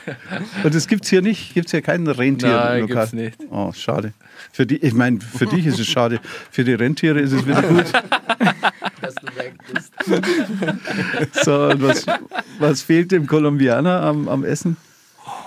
Und 0.62 0.74
das 0.74 0.86
gibt 0.86 1.04
es 1.04 1.10
hier 1.10 1.22
nicht? 1.22 1.54
Gibt 1.54 1.66
es 1.66 1.72
hier 1.72 1.82
kein 1.82 2.06
Rentier? 2.06 2.50
Nein, 2.50 2.80
lokal? 2.82 2.96
gibt's 2.96 3.12
nicht. 3.12 3.38
Oh, 3.50 3.72
schade. 3.72 4.12
Für 4.52 4.64
die, 4.64 4.76
ich 4.76 4.94
meine, 4.94 5.20
für 5.20 5.46
dich 5.46 5.66
ist 5.66 5.80
es 5.80 5.88
schade. 5.88 6.20
Für 6.50 6.62
die 6.62 6.74
Rentiere 6.74 7.20
ist 7.20 7.32
es 7.32 7.44
wieder 7.44 7.62
gut. 7.62 7.92
Dass 9.00 9.14
du 9.16 9.26
weg 9.36 9.54
bist. 9.72 9.92
So, 11.44 11.64
und 11.64 11.82
was, 11.82 12.06
was 12.60 12.82
fehlt 12.82 13.10
dem 13.10 13.26
Kolumbianer 13.26 14.02
am, 14.02 14.28
am 14.28 14.44
Essen? 14.44 14.76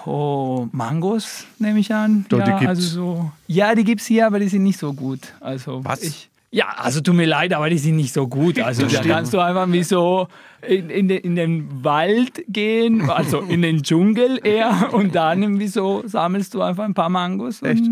Oh, 0.05 0.67
Mangos 0.71 1.45
nehme 1.59 1.79
ich 1.79 1.93
an. 1.93 2.25
Doch, 2.29 2.39
ja, 2.39 2.45
die 2.45 2.51
gibt's. 2.51 2.67
Also 2.67 2.81
so, 2.81 3.31
ja, 3.47 3.73
die 3.75 3.83
gibt 3.83 4.01
es 4.01 4.07
hier, 4.07 4.27
aber 4.27 4.39
die 4.39 4.47
sind 4.47 4.63
nicht 4.63 4.79
so 4.79 4.93
gut. 4.93 5.33
Also, 5.39 5.83
Was? 5.83 6.03
Ich, 6.03 6.29
ja, 6.51 6.67
also 6.77 7.01
tut 7.01 7.15
mir 7.15 7.25
leid, 7.25 7.53
aber 7.53 7.69
die 7.69 7.77
sind 7.77 7.97
nicht 7.97 8.13
so 8.13 8.27
gut. 8.27 8.59
Also 8.59 8.85
da 8.85 9.01
kannst 9.01 9.33
du 9.33 9.39
einfach 9.39 9.69
wie 9.71 9.83
so 9.83 10.27
in, 10.65 10.89
in, 10.89 11.07
den, 11.09 11.17
in 11.19 11.35
den 11.35 11.83
Wald 11.83 12.45
gehen, 12.47 13.09
also 13.09 13.39
in 13.39 13.61
den 13.61 13.83
Dschungel 13.83 14.39
eher 14.41 14.89
und 14.93 15.15
dann 15.15 15.43
irgendwie 15.43 15.67
so 15.67 16.03
sammelst 16.05 16.53
du 16.53 16.61
einfach 16.61 16.85
ein 16.85 16.93
paar 16.93 17.09
Mangos. 17.09 17.61
Echt? 17.61 17.83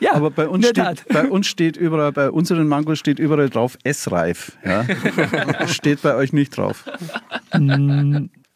Ja, 0.00 0.14
Aber 0.14 0.30
bei 0.30 0.48
uns, 0.48 0.68
steht, 0.68 1.04
bei 1.08 1.28
uns 1.28 1.46
steht 1.46 1.76
überall, 1.78 2.12
bei 2.12 2.30
unseren 2.30 2.68
Mangos 2.68 2.98
steht 2.98 3.18
überall 3.18 3.48
drauf 3.48 3.78
essreif. 3.84 4.52
Ja? 4.66 4.84
steht 5.66 6.02
bei 6.02 6.14
euch 6.14 6.32
nicht 6.34 6.56
drauf. 6.56 6.84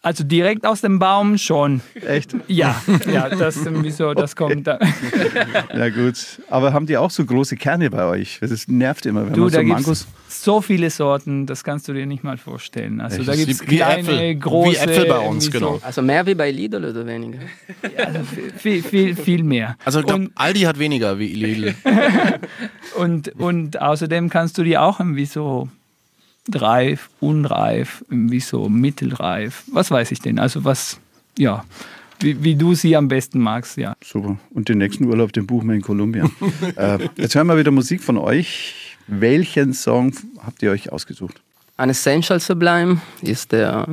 Also 0.05 0.23
direkt 0.23 0.67
aus 0.67 0.83
dem 0.83 0.99
Baum 0.99 1.39
schon. 1.39 1.81
Echt? 2.07 2.37
Ja, 2.47 2.83
ja, 3.11 3.31
das 3.31 3.57
ist 3.57 3.65
irgendwie 3.65 3.91
so, 3.91 4.13
das 4.13 4.37
kommt 4.37 4.67
da. 4.67 4.79
Ja 5.75 5.89
gut. 5.89 6.43
Aber 6.51 6.75
haben 6.75 6.85
die 6.85 6.99
auch 6.99 7.11
so 7.11 7.25
große 7.25 7.57
Kerne 7.57 7.89
bei 7.89 8.05
euch? 8.05 8.39
Das 8.43 8.69
nervt 8.69 9.07
immer, 9.07 9.25
wenn 9.25 9.33
Du, 9.33 9.43
man 9.43 9.51
so 9.51 9.57
da 9.57 9.63
Mangos... 9.63 10.07
so 10.29 10.61
viele 10.61 10.91
Sorten, 10.91 11.47
das 11.47 11.65
kannst 11.65 11.89
du 11.89 11.95
dir 11.95 12.05
nicht 12.05 12.23
mal 12.23 12.37
vorstellen. 12.37 13.01
Also 13.01 13.21
Echt? 13.21 13.29
da 13.29 13.35
gibt 13.35 13.51
es 13.51 13.63
wie 13.63 13.77
kleine, 13.77 14.01
Äpfel. 14.01 14.35
große. 14.37 14.73
Wie 14.73 14.91
Äpfel 14.91 15.07
bei 15.07 15.19
uns, 15.19 15.51
genau. 15.51 15.81
Also 15.83 16.03
mehr 16.03 16.27
wie 16.27 16.35
bei 16.35 16.51
Lidl 16.51 16.85
oder 16.85 17.07
weniger? 17.07 17.39
viel, 18.59 18.83
viel, 18.83 19.17
viel 19.17 19.43
mehr. 19.43 19.77
Also 19.87 20.01
ich 20.01 20.07
glaub, 20.07 20.19
und, 20.19 20.33
Aldi 20.35 20.61
hat 20.61 20.79
weniger 20.79 21.19
wie 21.19 21.29
Lidl. 21.29 21.75
und, 22.99 23.29
und 23.41 23.81
außerdem 23.81 24.29
kannst 24.29 24.59
du 24.59 24.65
dir 24.65 24.83
auch 24.83 25.01
irgendwie 25.01 25.25
so 25.27 25.71
reif, 26.53 27.11
unreif, 27.21 28.05
irgendwie 28.11 28.41
so 28.41 28.69
mittelreif, 28.69 29.65
was 29.73 29.91
weiß 29.91 30.13
ich 30.13 30.21
denn, 30.21 30.39
also 30.39 30.65
was, 30.65 31.01
ja, 31.39 31.65
wie, 32.21 32.43
wie 32.43 32.55
du 32.55 32.75
sie 32.75 32.97
am 32.97 33.09
besten 33.09 33.41
magst, 33.41 33.77
ja. 33.77 33.97
Super. 34.03 34.39
Und 34.51 34.69
den 34.69 34.79
nächsten 34.79 35.05
Urlaub, 35.05 35.33
den 35.33 35.47
buchen 35.47 35.69
wir 35.69 35.75
in 35.75 35.83
Kolumbien. 35.83 36.31
äh, 36.77 37.09
jetzt 37.17 37.35
hören 37.35 37.47
wir 37.47 37.59
wieder 37.59 37.71
Musik 37.71 38.03
von 38.03 38.19
euch. 38.19 38.97
Welchen 39.07 39.75
Song 39.75 40.13
habt 40.45 40.63
ihr 40.63 40.71
euch 40.71 40.91
ausgesucht? 40.91 41.43
An 41.77 41.91
Essential 41.91 42.41
Sublime 42.41 43.01
ist 43.21 43.53
der 43.53 43.87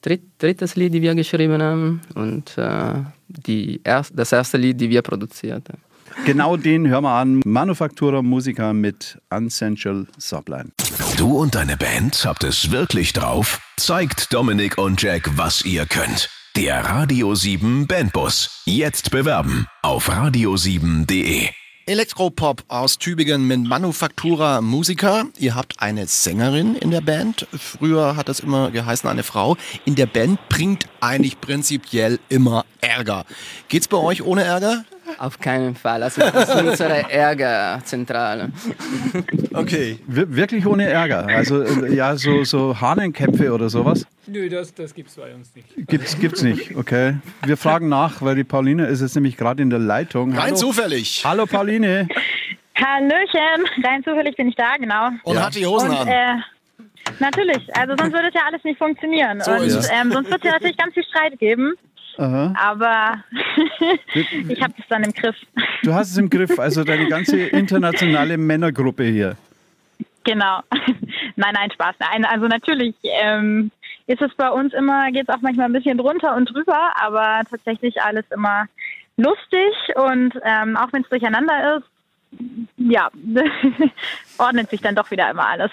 dritt, 0.00 0.22
drittes 0.38 0.76
Lied, 0.76 0.94
die 0.94 1.02
wir 1.02 1.14
geschrieben 1.14 1.60
haben 1.60 2.00
und 2.14 2.56
äh, 2.56 2.94
die 3.28 3.80
erst, 3.82 4.12
das 4.16 4.32
erste 4.32 4.56
Lied, 4.56 4.80
die 4.80 4.88
wir 4.88 5.02
produziert 5.02 5.68
haben. 5.68 5.82
Genau 6.24 6.56
den 6.56 6.88
hören 6.88 7.04
wir 7.04 7.10
an. 7.10 7.40
Manufaktura 7.44 8.22
Musica 8.22 8.72
mit 8.72 9.18
Unessential 9.30 10.06
Sublime. 10.18 10.70
Du 11.16 11.36
und 11.38 11.54
deine 11.54 11.76
Band 11.76 12.24
habt 12.24 12.42
es 12.44 12.70
wirklich 12.70 13.12
drauf? 13.12 13.60
Zeigt 13.76 14.32
Dominik 14.32 14.78
und 14.78 15.00
Jack, 15.00 15.30
was 15.36 15.64
ihr 15.64 15.86
könnt. 15.86 16.30
Der 16.56 16.84
Radio 16.84 17.34
7 17.34 17.86
Bandbus. 17.86 18.62
Jetzt 18.64 19.10
bewerben 19.10 19.66
auf 19.82 20.08
radio7.de. 20.08 21.48
Elektropop 21.88 22.64
aus 22.66 22.98
Tübingen 22.98 23.46
mit 23.46 23.60
Manufaktura 23.60 24.60
Musica. 24.60 25.26
Ihr 25.38 25.54
habt 25.54 25.80
eine 25.80 26.08
Sängerin 26.08 26.74
in 26.74 26.90
der 26.90 27.00
Band. 27.00 27.46
Früher 27.56 28.16
hat 28.16 28.28
es 28.28 28.40
immer 28.40 28.72
geheißen, 28.72 29.08
eine 29.08 29.22
Frau. 29.22 29.56
In 29.84 29.94
der 29.94 30.06
Band 30.06 30.40
bringt 30.48 30.88
eigentlich 31.00 31.40
prinzipiell 31.40 32.18
immer 32.28 32.64
Ärger. 32.80 33.24
Geht's 33.68 33.86
bei 33.86 33.98
euch 33.98 34.22
ohne 34.22 34.42
Ärger? 34.42 34.84
Auf 35.18 35.38
keinen 35.40 35.74
Fall. 35.74 36.02
Also 36.02 36.20
das 36.20 36.48
ist 36.48 36.54
unsere 36.54 37.10
Ärgerzentrale. 37.10 38.50
Okay. 39.52 39.98
Wir, 40.06 40.34
wirklich 40.34 40.66
ohne 40.66 40.86
Ärger. 40.86 41.26
Also 41.26 41.62
äh, 41.62 41.94
ja, 41.94 42.16
so, 42.16 42.44
so 42.44 42.80
Hahnenkämpfe 42.80 43.52
oder 43.52 43.68
sowas 43.70 44.06
Nö, 44.28 44.48
das, 44.48 44.74
das 44.74 44.92
gibt 44.92 45.08
es 45.10 45.16
bei 45.16 45.32
uns 45.34 45.54
nicht. 45.54 45.68
gibt's, 45.86 46.18
gibt's 46.18 46.42
nicht, 46.42 46.74
okay? 46.76 47.14
Wir 47.44 47.56
fragen 47.56 47.88
nach, 47.88 48.22
weil 48.22 48.34
die 48.34 48.42
Pauline 48.44 48.86
ist 48.86 49.00
jetzt 49.00 49.14
nämlich 49.14 49.36
gerade 49.36 49.62
in 49.62 49.70
der 49.70 49.78
Leitung. 49.78 50.32
Rein 50.32 50.46
Hallo, 50.46 50.56
zufällig. 50.56 51.22
Hallo 51.24 51.46
Pauline. 51.46 52.08
Hallöchen, 52.76 53.64
rein 53.84 54.02
zufällig 54.02 54.36
bin 54.36 54.48
ich 54.48 54.56
da, 54.56 54.76
genau. 54.78 55.10
Und 55.22 55.40
hat 55.40 55.54
die 55.54 55.64
Hosen 55.64 55.90
Und 55.90 55.96
an. 55.96 56.08
äh, 56.08 56.34
natürlich, 57.20 57.74
also 57.76 57.94
sonst 57.96 58.12
würde 58.12 58.28
es 58.28 58.34
ja 58.34 58.42
alles 58.50 58.64
nicht 58.64 58.78
funktionieren. 58.78 59.40
So 59.40 59.52
und 59.52 59.62
ist 59.62 59.74
es. 59.76 59.90
ähm, 59.90 60.10
sonst 60.10 60.28
wird 60.28 60.40
es 60.40 60.44
ja 60.44 60.52
natürlich 60.52 60.76
ganz 60.76 60.92
viel 60.92 61.04
Streit 61.04 61.38
geben. 61.38 61.74
Aha. 62.18 62.54
Aber 62.58 63.22
ich 64.48 64.62
habe 64.62 64.74
das 64.76 64.86
dann 64.88 65.04
im 65.04 65.12
Griff. 65.12 65.36
Du 65.82 65.92
hast 65.94 66.10
es 66.10 66.16
im 66.16 66.30
Griff, 66.30 66.58
also 66.58 66.84
deine 66.84 67.08
ganze 67.08 67.38
internationale 67.38 68.36
Männergruppe 68.38 69.04
hier. 69.04 69.36
Genau. 70.24 70.60
nein, 71.36 71.54
nein, 71.54 71.70
Spaß. 71.72 71.94
Nein, 72.00 72.24
also 72.24 72.46
natürlich 72.48 72.94
ähm, 73.02 73.70
ist 74.06 74.22
es 74.22 74.34
bei 74.34 74.50
uns 74.50 74.72
immer, 74.74 75.10
geht 75.12 75.28
es 75.28 75.34
auch 75.34 75.40
manchmal 75.40 75.66
ein 75.66 75.72
bisschen 75.72 75.98
drunter 75.98 76.34
und 76.36 76.52
drüber, 76.52 76.92
aber 76.96 77.42
tatsächlich 77.48 78.00
alles 78.02 78.24
immer 78.30 78.66
lustig 79.16 79.72
und 79.94 80.34
ähm, 80.44 80.76
auch 80.76 80.92
wenn 80.92 81.02
es 81.02 81.08
durcheinander 81.08 81.76
ist, 81.76 81.86
ja, 82.76 83.10
ordnet 84.38 84.70
sich 84.70 84.80
dann 84.80 84.94
doch 84.94 85.10
wieder 85.10 85.30
immer 85.30 85.46
alles. 85.46 85.70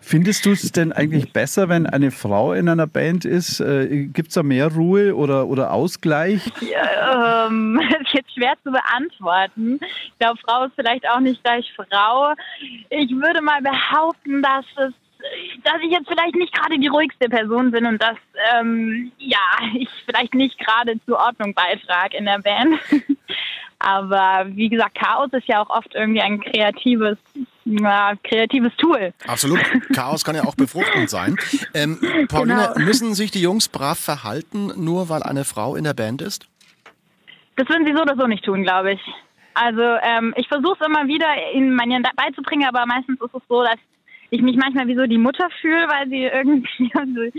Findest 0.00 0.44
du 0.46 0.52
es 0.52 0.72
denn 0.72 0.92
eigentlich 0.92 1.32
besser, 1.32 1.68
wenn 1.68 1.86
eine 1.86 2.10
Frau 2.10 2.52
in 2.52 2.68
einer 2.68 2.86
Band 2.86 3.24
ist? 3.24 3.60
Äh, 3.60 4.06
Gibt 4.06 4.28
es 4.28 4.34
da 4.34 4.42
mehr 4.42 4.72
Ruhe 4.72 5.14
oder, 5.14 5.46
oder 5.46 5.72
Ausgleich? 5.72 6.42
ähm, 6.60 7.80
das 7.90 8.00
ist 8.00 8.14
jetzt 8.14 8.34
schwer 8.34 8.54
zu 8.62 8.72
beantworten. 8.72 9.78
Ich 9.82 10.18
glaube, 10.18 10.38
Frau 10.44 10.64
ist 10.64 10.74
vielleicht 10.74 11.08
auch 11.08 11.20
nicht 11.20 11.42
gleich 11.42 11.72
Frau. 11.76 12.32
Ich 12.90 13.10
würde 13.10 13.40
mal 13.40 13.60
behaupten, 13.62 14.42
dass 14.42 14.64
es 14.76 14.92
dass 15.62 15.76
ich 15.82 15.90
jetzt 15.90 16.06
vielleicht 16.06 16.34
nicht 16.34 16.52
gerade 16.52 16.78
die 16.78 16.88
ruhigste 16.88 17.30
Person 17.30 17.70
bin 17.70 17.86
und 17.86 18.02
dass 18.02 18.16
ähm, 18.54 19.10
ja 19.18 19.38
ich 19.74 19.88
vielleicht 20.04 20.34
nicht 20.34 20.58
gerade 20.58 21.00
zur 21.06 21.18
Ordnung 21.18 21.54
beitrage 21.54 22.18
in 22.18 22.26
der 22.26 22.40
Band. 22.40 22.78
Aber 23.84 24.46
wie 24.48 24.68
gesagt, 24.68 24.94
Chaos 24.94 25.28
ist 25.32 25.46
ja 25.46 25.60
auch 25.62 25.68
oft 25.70 25.94
irgendwie 25.94 26.20
ein 26.22 26.40
kreatives, 26.40 27.18
ja, 27.64 28.12
kreatives 28.24 28.72
Tool. 28.78 29.12
Absolut. 29.26 29.60
Chaos 29.94 30.24
kann 30.24 30.34
ja 30.36 30.44
auch 30.44 30.54
befruchtend 30.54 31.10
sein. 31.10 31.36
Ähm, 31.74 31.98
Pauline, 32.28 32.70
Genau. 32.74 32.86
müssen 32.86 33.14
sich 33.14 33.30
die 33.30 33.42
Jungs 33.42 33.68
brav 33.68 33.98
verhalten, 33.98 34.72
nur 34.76 35.08
weil 35.08 35.22
eine 35.22 35.44
Frau 35.44 35.76
in 35.76 35.84
der 35.84 35.94
Band 35.94 36.22
ist? 36.22 36.46
Das 37.56 37.68
würden 37.68 37.86
sie 37.86 37.92
so 37.94 38.02
oder 38.02 38.16
so 38.16 38.26
nicht 38.26 38.44
tun, 38.44 38.62
glaube 38.62 38.92
ich. 38.92 39.00
Also 39.54 39.82
ähm, 40.02 40.34
ich 40.36 40.48
versuche 40.48 40.76
es 40.80 40.86
immer 40.86 41.06
wieder 41.06 41.26
ihnen 41.54 41.74
manieren 41.76 42.02
beizubringen, 42.16 42.66
aber 42.68 42.86
meistens 42.86 43.20
ist 43.20 43.34
es 43.34 43.42
so, 43.48 43.62
dass 43.62 43.76
ich 44.30 44.42
mich 44.42 44.56
manchmal 44.56 44.88
wie 44.88 44.96
so 44.96 45.06
die 45.06 45.18
Mutter 45.18 45.46
fühle, 45.60 45.86
weil 45.88 46.08
sie 46.08 46.24
irgendwie 46.24 46.90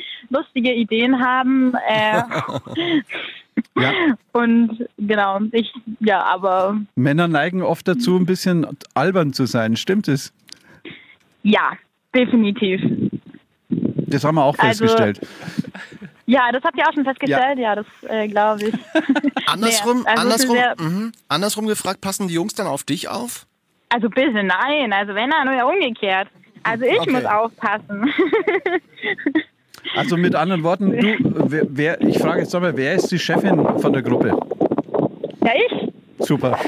lustige 0.29 0.71
Ideen 0.73 1.19
haben. 1.25 1.73
Äh, 1.87 2.21
Ja. 3.77 3.91
Und 4.31 4.87
genau, 4.97 5.39
ich, 5.51 5.73
ja, 5.99 6.23
aber 6.23 6.77
Männer 6.95 7.27
neigen 7.27 7.61
oft 7.61 7.87
dazu, 7.87 8.15
ein 8.17 8.25
bisschen 8.25 8.65
albern 8.93 9.33
zu 9.33 9.45
sein. 9.45 9.75
Stimmt 9.75 10.07
es? 10.07 10.33
ja, 11.43 11.73
definitiv. 12.15 12.81
Das 13.69 14.23
haben 14.23 14.35
wir 14.35 14.43
auch 14.43 14.57
Also- 14.57 14.85
festgestellt. 14.85 15.19
Ja, 16.27 16.51
das 16.51 16.63
habt 16.63 16.75
ihr 16.77 16.87
auch 16.87 16.93
schon 16.93 17.03
festgestellt, 17.03 17.59
ja, 17.59 17.75
das 17.75 17.85
äh, 18.07 18.27
glaube 18.27 18.69
ich. 18.69 18.73
Andersrum, 19.45 19.99
Nee, 20.03 20.09
also 20.09 20.21
andersrum, 20.23 20.55
sehr- 20.55 20.75
mhm. 20.79 21.11
andersrum 21.27 21.67
gefragt, 21.67 22.01
passen 22.01 22.27
die 22.27 22.33
Jungs 22.33 22.55
dann 22.55 22.65
auf 22.65 22.83
dich 22.83 23.09
auf? 23.09 23.45
Also 23.89 24.09
bitte 24.09 24.41
nein, 24.43 24.91
also 24.91 25.13
wenn 25.13 25.29
dann 25.29 25.45
nur 25.55 25.65
umgekehrt. 25.71 26.27
Also 26.63 26.85
ich 26.85 26.99
Okay. 26.99 27.11
muss 27.11 27.25
aufpassen. 27.25 28.11
Also 29.95 30.17
mit 30.17 30.35
anderen 30.35 30.63
Worten, 30.63 30.91
du, 30.91 31.17
wer, 31.51 31.65
wer, 31.69 32.01
ich 32.01 32.17
frage 32.19 32.41
jetzt 32.41 32.53
nochmal, 32.53 32.75
wer 32.75 32.95
ist 32.95 33.11
die 33.11 33.19
Chefin 33.19 33.63
von 33.79 33.93
der 33.93 34.01
Gruppe? 34.01 34.37
ja, 35.45 35.51
ich. 35.69 36.25
Super. 36.25 36.57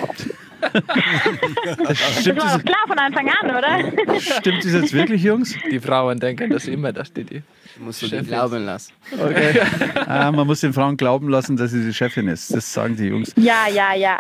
Das 1.88 2.22
stimmt, 2.22 2.40
war 2.40 2.46
das, 2.46 2.58
doch 2.58 2.64
klar 2.64 2.84
von 2.88 2.98
Anfang 2.98 3.30
an, 3.30 3.52
oder? 3.52 4.20
stimmt 4.20 4.66
das 4.66 4.74
jetzt 4.74 4.94
wirklich, 4.94 5.24
Jungs? 5.24 5.56
Die 5.72 5.80
Frauen 5.80 6.20
denken 6.20 6.50
das 6.50 6.68
immer, 6.68 6.92
dass 6.92 7.14
die 7.14 7.24
die. 7.24 7.44
Musst 7.80 8.02
du 8.02 8.24
glauben 8.24 8.66
lassen. 8.66 8.92
Okay. 9.14 9.62
Ah, 10.08 10.32
man 10.32 10.48
muss 10.48 10.62
den 10.62 10.74
Frauen 10.74 10.98
glauben 10.98 11.30
lassen, 11.30 11.58
dass 11.58 11.72
sie 11.72 11.86
die 11.86 11.94
Chefin 11.94 12.28
ist. 12.28 12.54
Das 12.54 12.74
sagen 12.74 12.96
die 12.96 13.06
Jungs. 13.06 13.34
Ja, 13.38 13.68
ja, 13.72 13.94
ja. 13.94 14.18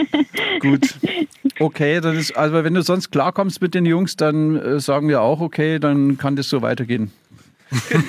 Gut. 0.60 0.94
Okay, 1.58 2.00
dann 2.00 2.16
ist, 2.16 2.36
also 2.36 2.62
wenn 2.62 2.74
du 2.74 2.82
sonst 2.82 3.10
klarkommst 3.10 3.62
mit 3.62 3.74
den 3.74 3.86
Jungs, 3.86 4.16
dann 4.16 4.56
äh, 4.56 4.80
sagen 4.80 5.08
wir 5.08 5.22
auch, 5.22 5.40
okay, 5.40 5.78
dann 5.78 6.18
kann 6.18 6.36
das 6.36 6.48
so 6.48 6.62
weitergehen. 6.62 7.10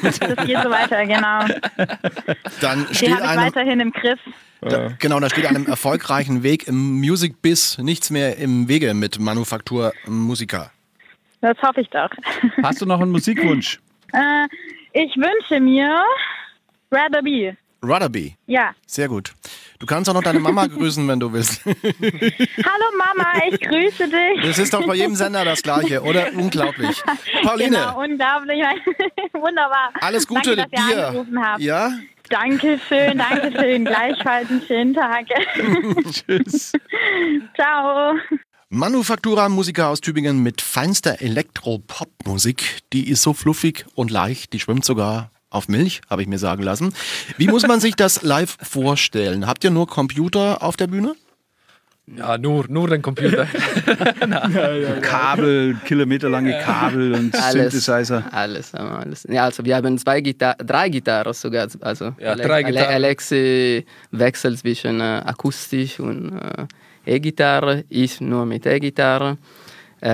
Das 0.02 0.20
geht 0.20 0.58
so 0.64 0.70
weiter, 0.70 1.06
genau. 1.06 1.46
Dann 2.62 2.88
Die 2.90 2.96
steht 2.96 3.10
ich 3.10 3.22
einem, 3.22 3.44
weiterhin 3.46 3.80
im 3.80 3.92
Griff. 3.92 4.20
da, 4.62 4.90
genau, 5.00 5.20
da 5.20 5.30
steht 5.30 5.46
einem 5.46 5.66
erfolgreichen 5.68 6.44
Weg 6.44 6.68
im 6.68 7.00
Music 7.00 7.42
Biz 7.42 7.78
nichts 7.80 8.10
mehr 8.10 8.38
im 8.38 8.68
Wege 8.68 8.94
mit 8.94 9.20
Manufaktur 9.20 9.94
Musiker. 10.08 10.72
Das 11.42 11.58
hoffe 11.62 11.82
ich 11.82 11.90
doch. 11.90 12.10
Hast 12.64 12.82
du 12.82 12.86
noch 12.86 13.00
einen 13.02 13.12
Musikwunsch? 13.12 13.80
Äh, 14.14 14.46
ich 14.92 15.16
wünsche 15.16 15.62
mir 15.62 16.04
Rather 16.92 17.22
Be. 17.22 17.56
Rudderby, 17.82 18.36
Ja. 18.46 18.72
sehr 18.86 19.08
gut. 19.08 19.32
Du 19.82 19.88
kannst 19.88 20.08
auch 20.12 20.14
noch 20.14 20.22
deine 20.22 20.40
Mama 20.40 20.68
grüßen, 20.68 21.08
wenn 21.08 21.20
du 21.20 21.34
willst. 21.34 21.66
Hallo 21.66 21.76
Mama, 23.00 23.34
ich 23.50 23.60
grüße 23.60 24.08
dich. 24.10 24.44
Das 24.44 24.60
ist 24.60 24.76
doch 24.76 24.86
bei 24.86 24.94
jedem 24.94 25.16
Sender 25.16 25.44
das 25.44 25.64
Gleiche, 25.64 26.04
oder? 26.04 26.32
Unglaublich. 26.36 27.02
Pauline, 27.42 27.78
Genau, 27.78 28.00
unglaublich. 28.00 28.62
Wunderbar. 29.34 29.92
alles 30.00 30.28
Gute 30.28 30.56
Danke, 30.56 30.72
dass 30.76 30.86
dir. 30.88 31.08
angerufen 31.08 31.44
habt. 31.44 31.62
Ja? 31.62 31.92
Dankeschön, 32.30 33.18
Dankeschön. 33.18 33.86
Gleichfalls 33.86 34.52
einen 34.52 34.62
schönen 34.68 34.94
Tag. 34.94 35.26
Tschüss. 36.12 36.74
Ciao. 37.56 38.14
Manufaktura 38.70 39.50
Musiker 39.50 39.88
aus 39.90 40.00
Tübingen 40.00 40.44
mit 40.44 40.62
feinster 40.62 41.22
Elektro-Pop-Musik. 41.24 42.82
Die 42.94 43.10
ist 43.10 43.24
so 43.24 43.34
fluffig 43.34 43.86
und 43.96 44.12
leicht, 44.12 44.54
die 44.54 44.60
schwimmt 44.60 44.86
sogar 44.86 45.32
auf 45.52 45.68
Milch, 45.68 46.02
habe 46.10 46.24
ich 46.24 46.28
mir 46.28 46.40
sagen 46.40 46.64
lassen. 46.64 46.94
Wie 47.38 47.48
muss 47.48 47.68
man 47.68 47.80
sich 47.80 47.96
das 47.96 48.24
live 48.24 48.58
vorstellen? 48.64 49.46
Habt 49.46 49.64
ihr 49.64 49.70
nur 49.70 49.86
Computer 49.86 50.64
auf 50.64 50.76
der 50.78 50.88
Bühne? 50.88 51.14
Ja, 52.18 52.38
nur, 52.38 52.66
nur 52.68 52.88
den 52.90 53.02
Computer. 53.02 53.46
Kabel, 55.02 55.76
kilometerlange 55.86 56.60
Kabel 56.60 57.14
und 57.14 57.36
Alles, 57.36 57.72
Synthesizer. 57.74 58.24
alles, 58.32 58.74
alles. 58.74 59.26
Ja, 59.30 59.46
also 59.46 59.64
wir 59.64 59.76
haben 59.76 59.98
zwei 59.98 60.20
Gitar 60.22 60.56
drei 60.56 60.90
Gitarren 60.90 61.34
sogar. 61.34 61.68
Also 61.82 62.14
Ja, 62.20 62.36
drei 62.36 62.64
Gitarren. 62.64 62.94
Alexi 62.96 63.86
wechselt 64.12 64.60
zwischen 64.60 65.00
äh, 65.00 65.22
akustisch 65.26 66.00
und 66.00 66.38
äh, 66.38 66.66
E-Gitarre, 67.16 67.84
ich 67.90 68.20
nur 68.22 68.46
mit 68.46 68.66
E-Gitarre. 68.66 69.38
Äh, 70.02 70.08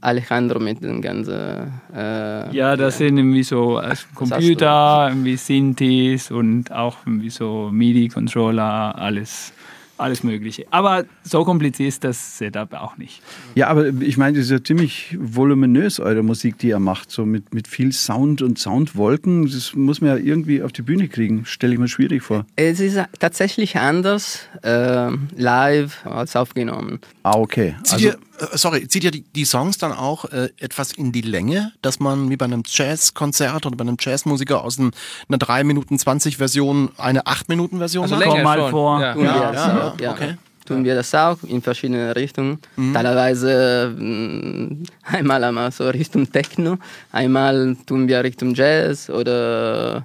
Alejandro 0.00 0.58
mit 0.58 0.82
dem 0.82 1.00
ganzen. 1.00 1.72
Äh, 1.94 2.54
Ja, 2.54 2.76
das 2.76 2.98
sind 2.98 3.16
irgendwie 3.18 3.44
so 3.44 3.78
äh, 3.80 3.94
Computer, 4.14 5.06
irgendwie 5.08 5.36
Synthes 5.36 6.30
und 6.30 6.72
auch 6.72 6.98
irgendwie 7.06 7.30
so 7.30 7.70
MIDI-Controller, 7.72 8.98
alles, 8.98 9.52
alles 9.96 10.24
Mögliche. 10.24 10.66
Aber 10.70 11.04
so 11.22 11.44
kompliziert 11.44 11.88
ist 11.88 12.04
das 12.04 12.38
Setup 12.38 12.72
auch 12.74 12.98
nicht. 12.98 13.22
Ja, 13.54 13.68
aber 13.68 13.86
ich 14.00 14.16
meine, 14.16 14.36
das 14.36 14.46
ist 14.46 14.50
ja 14.50 14.62
ziemlich 14.62 15.16
voluminös, 15.18 16.00
eure 16.00 16.22
Musik, 16.22 16.58
die 16.58 16.68
ihr 16.68 16.78
macht. 16.80 17.10
So 17.10 17.24
mit, 17.24 17.54
mit 17.54 17.68
viel 17.68 17.92
Sound 17.92 18.42
und 18.42 18.58
Soundwolken. 18.58 19.44
Das 19.50 19.74
muss 19.74 20.00
man 20.00 20.10
ja 20.10 20.16
irgendwie 20.16 20.62
auf 20.62 20.72
die 20.72 20.82
Bühne 20.82 21.08
kriegen. 21.08 21.46
Stelle 21.46 21.74
ich 21.74 21.78
mir 21.78 21.88
schwierig 21.88 22.22
vor. 22.22 22.44
Es 22.56 22.80
ist 22.80 22.98
tatsächlich 23.20 23.76
anders 23.76 24.48
äh, 24.62 25.10
live 25.36 26.04
als 26.04 26.34
aufgenommen. 26.36 26.98
Ah, 27.22 27.36
okay. 27.38 27.76
Also, 27.90 28.10
sorry, 28.52 28.86
zieht 28.88 29.04
ihr 29.04 29.10
die, 29.10 29.22
die 29.22 29.44
Songs 29.44 29.78
dann 29.78 29.92
auch 29.92 30.24
äh, 30.26 30.50
etwas 30.58 30.92
in 30.92 31.12
die 31.12 31.20
Länge, 31.22 31.72
dass 31.82 32.00
man 32.00 32.30
wie 32.30 32.36
bei 32.36 32.44
einem 32.44 32.62
Jazzkonzert 32.66 33.66
oder 33.66 33.76
bei 33.76 33.82
einem 33.82 33.96
Jazzmusiker 33.98 34.62
aus 34.62 34.78
ein, 34.78 34.90
einer 35.28 35.38
3 35.38 35.64
Minuten 35.64 35.98
20 35.98 36.36
Version 36.36 36.90
eine 36.98 37.26
8 37.26 37.48
Minuten 37.48 37.78
Version 37.78 38.02
Also 38.04 38.16
macht? 38.16 38.26
länger 38.26 38.42
mal 38.42 38.58
schon. 38.58 38.70
vor. 38.70 39.00
Ja. 39.00 39.12
Tun 39.14 39.22
wir 39.22 39.28
Ja, 39.30 39.52
das 39.52 39.66
ja, 39.66 39.88
auch, 39.88 40.00
ja. 40.00 40.10
okay. 40.12 40.34
Tun 40.66 40.84
wir 40.84 40.96
das 40.96 41.14
auch 41.14 41.38
in 41.44 41.62
verschiedene 41.62 42.16
Richtungen. 42.16 42.58
Teilweise 42.92 43.94
mh, 43.96 44.76
einmal 45.04 45.44
einmal 45.44 45.70
so 45.70 45.88
Richtung 45.88 46.30
Techno, 46.32 46.78
einmal 47.12 47.76
tun 47.86 48.08
wir 48.08 48.24
Richtung 48.24 48.52
Jazz 48.54 49.08
oder 49.08 50.04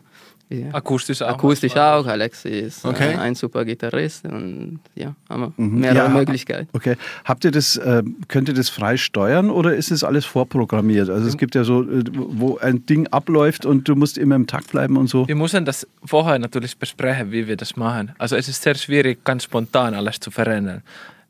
ja, 0.51 0.73
Akustisch 0.73 1.21
auch. 1.21 1.29
akustisch 1.29 1.75
auch. 1.77 2.05
Alexi 2.05 2.49
ist 2.49 2.83
Okay. 2.85 3.13
äh, 3.13 3.17
ein 3.17 3.35
super 3.35 3.63
Gitarrist 3.65 4.25
und 4.25 4.79
ja, 4.95 5.15
haben 5.29 5.53
wir 5.57 5.65
mehrere 5.65 5.95
Ja. 5.97 6.09
Möglichkeiten. 6.09 6.67
okay. 6.73 6.95
Habt 7.25 7.45
ihr 7.45 7.51
das, 7.51 7.77
äh, 7.77 8.03
könnt 8.27 8.47
ihr 8.49 8.53
das 8.53 8.69
frei 8.69 8.97
steuern 8.97 9.49
oder 9.49 9.75
ist 9.75 9.91
es 9.91 10.03
alles 10.03 10.25
vorprogrammiert? 10.25 11.09
Also 11.09 11.27
es 11.27 11.37
gibt 11.37 11.55
ja 11.55 11.63
so, 11.63 11.83
äh, 11.83 12.03
wo 12.13 12.57
ein 12.57 12.85
Ding 12.85 13.07
abläuft 13.07 13.65
und 13.65 13.87
du 13.87 13.95
musst 13.95 14.17
immer 14.17 14.35
im 14.35 14.47
Takt 14.47 14.71
bleiben 14.71 14.97
und 14.97 15.07
so. 15.07 15.27
Wir 15.27 15.35
müssen 15.35 15.65
das 15.65 15.87
vorher 16.03 16.37
natürlich 16.39 16.77
besprechen, 16.77 17.31
wie 17.31 17.47
wir 17.47 17.55
das 17.57 17.75
machen. 17.75 18.11
Also 18.17 18.35
es 18.35 18.47
ist 18.47 18.61
sehr 18.61 18.75
schwierig, 18.75 19.23
ganz 19.23 19.43
spontan 19.45 19.93
alles 19.93 20.19
zu 20.19 20.31
verändern. 20.31 20.81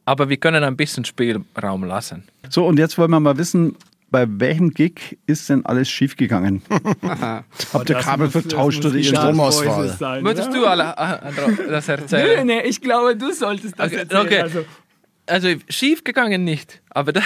Aber 0.03 0.29
wir 0.29 0.37
können 0.37 0.63
ein 0.63 0.75
bisschen 0.75 1.05
Spielraum 1.05 1.83
lassen. 1.83 2.23
So, 2.49 2.65
und 2.65 2.79
jetzt 2.79 2.97
wollen 2.97 3.11
wir 3.11 3.19
mal 3.19 3.37
wissen, 3.37 3.75
bei 4.11 4.25
welchem 4.27 4.71
Gig 4.71 5.17
ist 5.25 5.49
denn 5.49 5.65
alles 5.65 5.89
schiefgegangen? 5.89 6.61
Habt 7.73 7.89
ihr 7.89 7.95
Das 7.95 8.05
Kabel 8.05 8.25
muss- 8.27 8.33
das 8.33 8.43
vertauscht 8.43 8.79
oder 8.85 8.91
die 8.91 8.97
ihr 8.99 9.03
Strom- 9.05 9.15
Dark 9.37 9.53
Stromausfall. 9.53 9.89
Sein, 9.89 10.23
Möchtest 10.23 10.49
ja? 10.49 10.59
du 10.59 10.65
alle 10.67 10.97
Alejandro, 10.97 11.63
das 11.69 11.87
Nee, 11.87 11.93
erzählen? 11.93 12.47
nee, 12.47 12.61
ich 12.61 12.81
glaube, 12.81 13.15
du 13.15 13.31
solltest 13.33 13.79
das 13.79 13.87
Okay, 13.87 13.95
erzählen. 14.01 14.21
okay. 14.25 14.41
Also, 14.41 14.65
Also 15.27 15.47
schief 15.69 16.03
gegangen 16.03 16.43
nicht, 16.43 16.81
aber 16.89 17.13
da, 17.13 17.21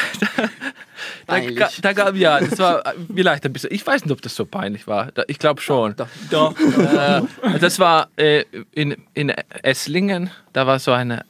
da, 1.27 1.39
da, 1.39 1.69
da 1.81 1.93
gab 1.93 2.15
ja, 2.15 2.39
das 2.39 2.59
war 2.59 2.83
vielleicht 3.13 3.45
ein 3.45 3.53
bisschen, 3.53 3.71
ich 3.73 3.85
weiß 3.87 4.03
nicht, 4.03 4.11
ob 4.11 4.21
das 4.21 4.35
so 4.35 4.45
peinlich 4.45 4.85
war. 4.85 5.11
Da, 5.13 5.23
ich 5.27 5.39
glaube 5.39 5.61
schon. 5.61 5.95
Doch. 5.95 6.07
Doch. 6.29 6.55
äh, 6.59 7.21
das 7.59 7.79
war 7.79 8.09
äh, 8.17 8.43
in, 8.73 8.95
in 9.15 9.29
Esslingen, 9.63 10.29
da 10.53 10.67
war 10.67 10.77
so 10.77 10.91
ein 10.91 11.11
äh, 11.11 11.21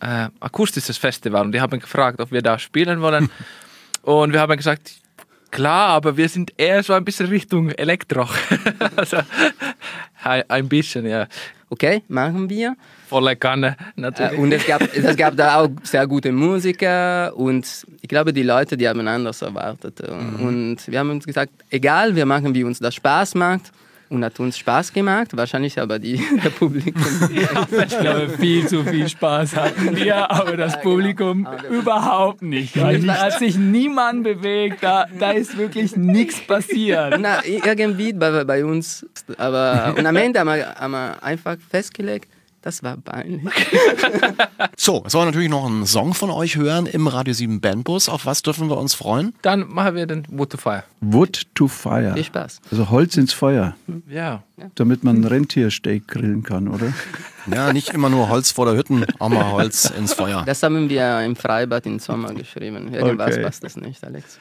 akustisches 0.41 0.97
Festival 0.97 1.43
und 1.45 1.53
die 1.53 1.61
haben 1.61 1.79
gefragt, 1.79 2.19
ob 2.19 2.31
wir 2.31 2.41
da 2.41 2.59
spielen 2.59 2.99
wollen. 3.01 3.29
Und 4.01 4.33
wir 4.33 4.39
haben 4.39 4.55
gesagt, 4.55 4.91
klar, 5.55 5.89
aber 5.89 6.17
wir 6.17 6.27
sind 6.29 6.51
eher 6.57 6.83
so 6.83 6.93
ein 6.93 7.05
bisschen 7.05 7.27
Richtung 7.27 7.69
Elektro. 7.69 8.27
also 8.95 9.17
ein, 10.23 10.67
bisschen, 10.67 11.05
ja. 11.07 11.27
Okay, 11.69 12.03
machen 12.07 12.49
wir. 12.49 12.75
Volle 13.07 13.35
Kanne 13.35 13.75
Äh, 13.79 14.01
natürlich. 14.01 14.39
und 14.39 14.51
es 14.51 14.65
gab, 14.65 14.81
es 14.81 15.15
gab 15.15 15.35
da 15.37 15.61
auch 15.61 15.69
sehr 15.83 16.05
gute 16.07 16.31
Musiker 16.31 17.35
und 17.35 17.65
ich 18.01 18.09
glaube, 18.09 18.33
die 18.33 18.43
Leute, 18.43 18.75
die 18.77 18.87
haben 18.87 19.07
anders 19.07 19.41
erwartet. 19.41 20.01
Und 20.01 20.77
wir 20.87 20.99
haben 20.99 21.09
uns 21.11 21.25
gesagt, 21.25 21.51
egal, 21.69 22.15
wir 22.15 22.25
machen, 22.25 22.53
wie 22.53 22.63
uns 22.63 22.79
das 22.79 22.95
Spaß 22.95 23.35
macht. 23.35 23.71
Und 24.15 24.23
hat 24.23 24.39
uns 24.39 24.57
Spaß 24.57 24.93
gemacht, 24.93 25.35
wahrscheinlich 25.35 25.77
aber 25.77 25.99
die, 25.99 26.15
der 26.43 26.49
Publikum. 26.49 27.03
ich 27.29 27.99
glaube, 27.99 28.29
viel 28.39 28.65
zu 28.65 28.85
viel 28.85 29.09
Spaß 29.09 29.57
hatten 29.57 29.97
wir, 29.97 30.31
aber 30.31 30.55
das 30.55 30.79
Publikum 30.79 31.45
überhaupt 31.69 32.41
nicht. 32.41 32.77
Da 32.77 32.93
hat 33.17 33.39
sich 33.39 33.57
niemand 33.57 34.23
bewegt, 34.23 34.77
da, 34.81 35.05
da 35.19 35.31
ist 35.31 35.57
wirklich 35.57 35.97
nichts 35.97 36.39
passiert. 36.39 37.17
Na, 37.19 37.43
irgendwie 37.45 38.13
bei, 38.13 38.45
bei 38.45 38.63
uns. 38.63 39.05
Aber, 39.37 39.93
und 39.97 40.05
am 40.05 40.15
Ende 40.15 40.39
haben 40.39 40.47
wir, 40.47 40.75
haben 40.75 40.91
wir 40.91 41.21
einfach 41.21 41.57
festgelegt, 41.69 42.29
das 42.65 42.83
war 42.83 42.97
peinlich. 42.97 43.41
So, 44.77 45.03
es 45.05 45.13
soll 45.13 45.25
natürlich 45.25 45.49
noch 45.49 45.65
einen 45.65 45.85
Song 45.85 46.13
von 46.13 46.29
euch 46.29 46.57
hören 46.57 46.85
im 46.85 47.07
Radio 47.07 47.33
7 47.33 47.61
Bandbus. 47.61 48.09
Auf 48.09 48.25
was 48.25 48.41
dürfen 48.43 48.69
wir 48.69 48.77
uns 48.77 48.93
freuen? 48.93 49.33
Dann 49.41 49.67
machen 49.67 49.95
wir 49.95 50.05
den 50.05 50.25
Wood 50.29 50.51
to 50.51 50.57
Fire. 50.57 50.83
Wood 51.01 51.43
to 51.55 51.67
fire. 51.67 52.13
Viel 52.13 52.25
Spaß. 52.25 52.59
Also 52.71 52.89
Holz 52.89 53.15
ins 53.15 53.31
Feuer, 53.33 53.75
Ja. 54.07 54.43
damit 54.75 55.03
man 55.03 55.23
Rentiersteak 55.23 56.07
grillen 56.07 56.43
kann, 56.43 56.67
oder? 56.67 56.93
Ja, 57.51 57.71
nicht 57.73 57.89
immer 57.93 58.09
nur 58.09 58.27
Holz 58.29 58.51
vor 58.51 58.65
der 58.65 58.75
Hütten, 58.75 59.05
auch 59.19 59.29
mal 59.29 59.51
Holz 59.51 59.85
ins 59.97 60.13
Feuer. 60.13 60.43
Das 60.45 60.61
haben 60.61 60.89
wir 60.89 61.21
im 61.21 61.35
Freibad 61.35 61.85
im 61.85 61.99
Sommer 61.99 62.33
geschrieben. 62.33 62.93
Irgendwas 62.93 63.33
Okay. 63.33 63.43
passt 63.43 63.63
das 63.63 63.77
nicht, 63.77 64.03
Alex. 64.03 64.37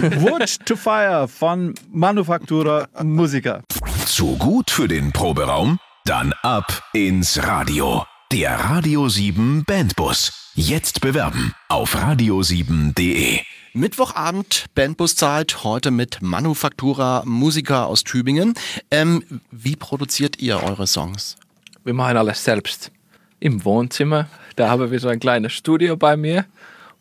Wood 0.18 0.58
to 0.66 0.74
fire 0.76 1.28
von 1.28 1.74
Manufaktura 1.92 2.88
Musiker. 3.02 3.62
Zu 4.04 4.36
gut 4.36 4.70
für 4.70 4.88
den 4.88 5.12
Proberaum? 5.12 5.78
Dann 6.06 6.32
ab 6.42 6.84
ins 6.92 7.42
Radio. 7.48 8.04
Der 8.30 8.52
Radio 8.60 9.08
7 9.08 9.64
Bandbus. 9.66 10.52
Jetzt 10.54 11.00
bewerben 11.00 11.52
auf 11.68 11.96
radio7.de. 11.96 13.40
Mittwochabend, 13.72 14.66
Bandbuszeit, 14.76 15.64
heute 15.64 15.90
mit 15.90 16.22
Manufaktura 16.22 17.24
Musiker 17.26 17.88
aus 17.88 18.04
Tübingen. 18.04 18.54
Ähm, 18.92 19.24
wie 19.50 19.74
produziert 19.74 20.40
ihr 20.40 20.62
eure 20.62 20.86
Songs? 20.86 21.38
Wir 21.82 21.92
machen 21.92 22.16
alles 22.16 22.44
selbst. 22.44 22.92
Im 23.40 23.64
Wohnzimmer, 23.64 24.28
da 24.54 24.70
haben 24.70 24.88
wir 24.88 25.00
so 25.00 25.08
ein 25.08 25.18
kleines 25.18 25.54
Studio 25.54 25.96
bei 25.96 26.16
mir, 26.16 26.44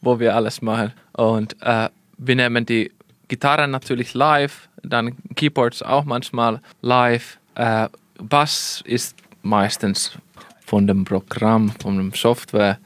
wo 0.01 0.19
wir 0.19 0.35
alles 0.35 0.63
machen. 0.63 0.93
Und 1.13 1.55
äh, 1.61 1.89
wir 2.17 2.35
nehmen 2.35 2.65
die 2.65 2.91
Gitarren 3.27 3.69
natürlich 3.69 4.15
live, 4.15 4.67
dann 4.81 5.15
Keyboards 5.35 5.83
auch 5.83 6.05
manchmal 6.05 6.59
live. 6.81 7.37
Äh, 7.53 7.87
Bass 8.21 8.81
ist 8.85 9.15
meistens 9.41 10.17
von 10.65 10.87
dem 10.87 11.05
Programm, 11.05 11.71
von 11.81 11.97
dem 11.97 12.13
Software 12.13 12.79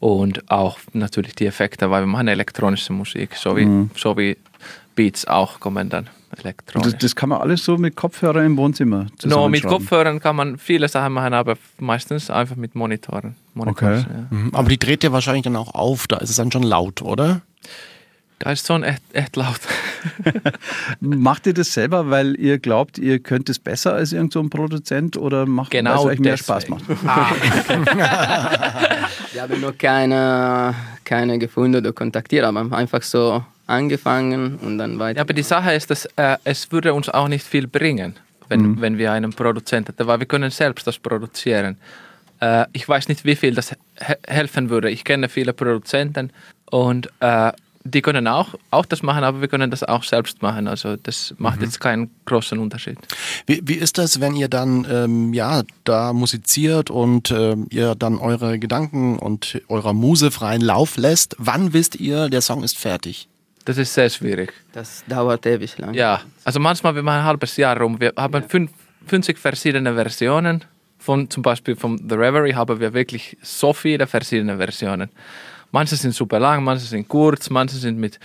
und 0.00 0.50
auch 0.50 0.78
natürlich 0.92 1.34
die 1.34 1.46
Effekte, 1.46 1.90
weil 1.90 2.02
wir 2.02 2.06
machen 2.06 2.28
elektronische 2.28 2.92
Musik, 2.92 3.34
so 3.36 3.56
wie, 3.56 3.88
so 3.96 4.16
wie 4.16 4.36
Beats 4.94 5.26
auch 5.26 5.60
kommen 5.60 5.88
dann 5.90 6.08
elektronisch. 6.38 6.92
Das, 6.92 6.98
das 7.00 7.16
kann 7.16 7.28
man 7.28 7.40
alles 7.40 7.64
so 7.64 7.76
mit 7.76 7.96
Kopfhörer 7.96 8.42
im 8.42 8.56
Wohnzimmer 8.56 9.06
No, 9.24 9.48
mit. 9.48 9.62
Kopfhörern 9.64 10.20
kann 10.20 10.36
man 10.36 10.58
viele 10.58 10.88
Sachen 10.88 11.12
machen, 11.12 11.34
aber 11.34 11.56
meistens 11.78 12.30
einfach 12.30 12.56
mit 12.56 12.74
Monitoren. 12.74 13.36
Monitors, 13.54 14.04
Okay. 14.04 14.10
ja. 14.30 14.36
Mhm, 14.36 14.50
Aber 14.54 14.68
die 14.68 14.78
dreht 14.78 15.04
ihr 15.04 15.12
wahrscheinlich 15.12 15.44
dann 15.44 15.56
auch 15.56 15.74
auf, 15.74 16.06
da 16.06 16.16
ist 16.18 16.30
es 16.30 16.36
dann 16.36 16.50
schon 16.52 16.62
laut, 16.62 17.02
oder? 17.02 17.42
Da 18.38 18.50
ist 18.52 18.66
schon 18.66 18.82
echt, 18.82 19.02
echt 19.12 19.36
laut. 19.36 19.60
Macht 21.00 21.46
ihr 21.46 21.54
das 21.54 21.72
selber, 21.72 22.10
weil 22.10 22.38
ihr 22.38 22.58
glaubt, 22.58 22.98
ihr 22.98 23.18
könnt 23.18 23.48
es 23.48 23.58
besser 23.58 23.94
als 23.94 24.12
irgendein 24.12 24.44
so 24.44 24.48
Produzent 24.48 25.16
oder 25.16 25.46
macht 25.46 25.70
Genau 25.70 25.90
weil 25.90 25.98
es 25.98 26.04
euch 26.04 26.18
mehr. 26.20 26.36
Spaß 26.36 26.68
macht? 26.68 26.84
Wir 26.88 26.96
haben 29.42 29.60
noch 29.60 29.76
keine, 29.76 30.74
keine 31.04 31.38
gefunden 31.38 31.76
oder 31.76 31.92
kontaktiert, 31.92 32.44
aber 32.44 32.76
einfach 32.76 33.02
so 33.02 33.44
angefangen 33.66 34.56
und 34.56 34.78
dann 34.78 34.98
weiter. 34.98 35.18
Ja, 35.18 35.22
aber 35.22 35.34
die 35.34 35.42
Sache 35.42 35.72
ist, 35.72 35.90
dass 35.90 36.06
äh, 36.16 36.36
es 36.44 36.70
würde 36.72 36.94
uns 36.94 37.08
auch 37.08 37.28
nicht 37.28 37.46
viel 37.46 37.66
bringen, 37.66 38.14
wenn, 38.48 38.80
wenn 38.80 38.96
wir 38.96 39.12
einen 39.12 39.32
Produzent 39.32 39.88
hätten, 39.88 40.06
weil 40.06 40.20
wir 40.20 40.26
können 40.26 40.50
selbst 40.50 40.86
das 40.86 40.98
produzieren. 40.98 41.76
Äh, 42.40 42.66
ich 42.72 42.88
weiß 42.88 43.08
nicht, 43.08 43.24
wie 43.24 43.36
viel 43.36 43.54
das 43.54 43.70
he 43.70 43.76
helfen 44.26 44.70
würde. 44.70 44.90
Ich 44.90 45.04
kenne 45.04 45.28
viele 45.28 45.52
Produzenten 45.52 46.30
und 46.70 47.08
äh, 47.20 47.52
die 47.86 48.02
können 48.02 48.28
auch, 48.28 48.54
auch 48.70 48.86
das 48.86 49.02
machen, 49.02 49.24
aber 49.24 49.40
wir 49.40 49.48
können 49.48 49.70
das 49.70 49.82
auch 49.82 50.02
selbst 50.02 50.42
machen. 50.42 50.68
Also 50.68 50.96
das 50.96 51.34
macht 51.38 51.62
jetzt 51.62 51.80
keinen 51.80 52.10
großen 52.24 52.58
Unterschied. 52.58 52.98
Wie, 53.46 53.60
wie 53.64 53.74
ist 53.74 53.98
das, 53.98 54.20
wenn 54.20 54.34
ihr 54.36 54.48
dann 54.48 54.86
ähm, 54.90 55.32
ja 55.32 55.62
da 55.84 56.12
musiziert 56.12 56.90
und 56.90 57.30
ähm, 57.30 57.66
ihr 57.70 57.94
dann 57.94 58.18
eure 58.18 58.58
Gedanken 58.58 59.18
und 59.18 59.60
eurer 59.68 59.92
Muse 59.92 60.30
freien 60.30 60.62
Lauf 60.62 60.96
lässt? 60.96 61.36
Wann 61.38 61.72
wisst 61.72 61.96
ihr, 61.96 62.28
der 62.28 62.40
Song 62.40 62.62
ist 62.62 62.78
fertig? 62.78 63.28
Das 63.64 63.78
ist 63.78 63.94
sehr 63.94 64.08
schwierig. 64.10 64.52
Das 64.72 65.04
dauert 65.08 65.44
ewig 65.44 65.76
lang. 65.78 65.92
Ja, 65.92 66.20
also 66.44 66.60
manchmal, 66.60 66.94
wir 66.94 67.02
machen 67.02 67.20
ein 67.20 67.24
halbes 67.24 67.56
Jahr 67.56 67.76
rum. 67.80 68.00
Wir 68.00 68.12
haben 68.16 68.44
fünf, 68.48 68.70
50 69.06 69.38
verschiedene 69.38 69.94
Versionen. 69.94 70.64
Von, 70.98 71.28
zum 71.30 71.42
Beispiel 71.42 71.76
von 71.76 71.98
The 71.98 72.14
Reverie 72.14 72.54
haben 72.54 72.80
wir 72.80 72.92
wirklich 72.94 73.36
so 73.42 73.72
viele 73.72 74.06
verschiedene 74.06 74.56
Versionen. 74.56 75.10
Manche 75.76 75.96
sind 75.96 76.14
super 76.14 76.40
lang, 76.40 76.64
manche 76.64 76.86
sind 76.86 77.06
kurz, 77.06 77.50
manche 77.50 77.76
sind 77.76 77.98
mit, 77.98 78.18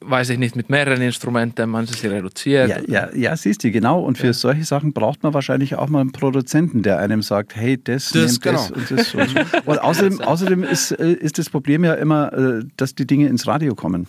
weiß 0.00 0.30
ich 0.30 0.38
nicht, 0.38 0.56
mit 0.56 0.70
mehreren 0.70 1.02
Instrumenten, 1.02 1.68
manche 1.68 1.92
sind 1.92 2.12
reduziert. 2.12 2.70
Ja, 2.70 2.80
ja, 2.88 3.14
ja, 3.14 3.36
siehst 3.36 3.62
du, 3.62 3.70
genau. 3.70 4.00
Und 4.00 4.16
für 4.16 4.32
solche 4.32 4.64
Sachen 4.64 4.94
braucht 4.94 5.22
man 5.22 5.34
wahrscheinlich 5.34 5.74
auch 5.74 5.90
mal 5.90 6.00
einen 6.00 6.12
Produzenten, 6.12 6.82
der 6.82 7.00
einem 7.00 7.20
sagt, 7.20 7.56
hey, 7.56 7.76
das, 7.76 8.08
Das, 8.08 8.14
nehmt 8.14 8.46
das 8.46 8.68
genau. 8.70 8.80
und 8.80 8.90
das. 8.90 9.14
Und, 9.14 9.66
und 9.66 9.78
außerdem, 9.82 10.22
außerdem 10.22 10.62
ist, 10.62 10.92
äh, 10.92 11.12
ist 11.12 11.38
das 11.38 11.50
Problem 11.50 11.84
ja 11.84 11.92
immer, 11.92 12.32
äh, 12.32 12.64
dass 12.78 12.94
die 12.94 13.06
Dinge 13.06 13.28
ins 13.28 13.46
Radio 13.46 13.74
kommen. 13.74 14.06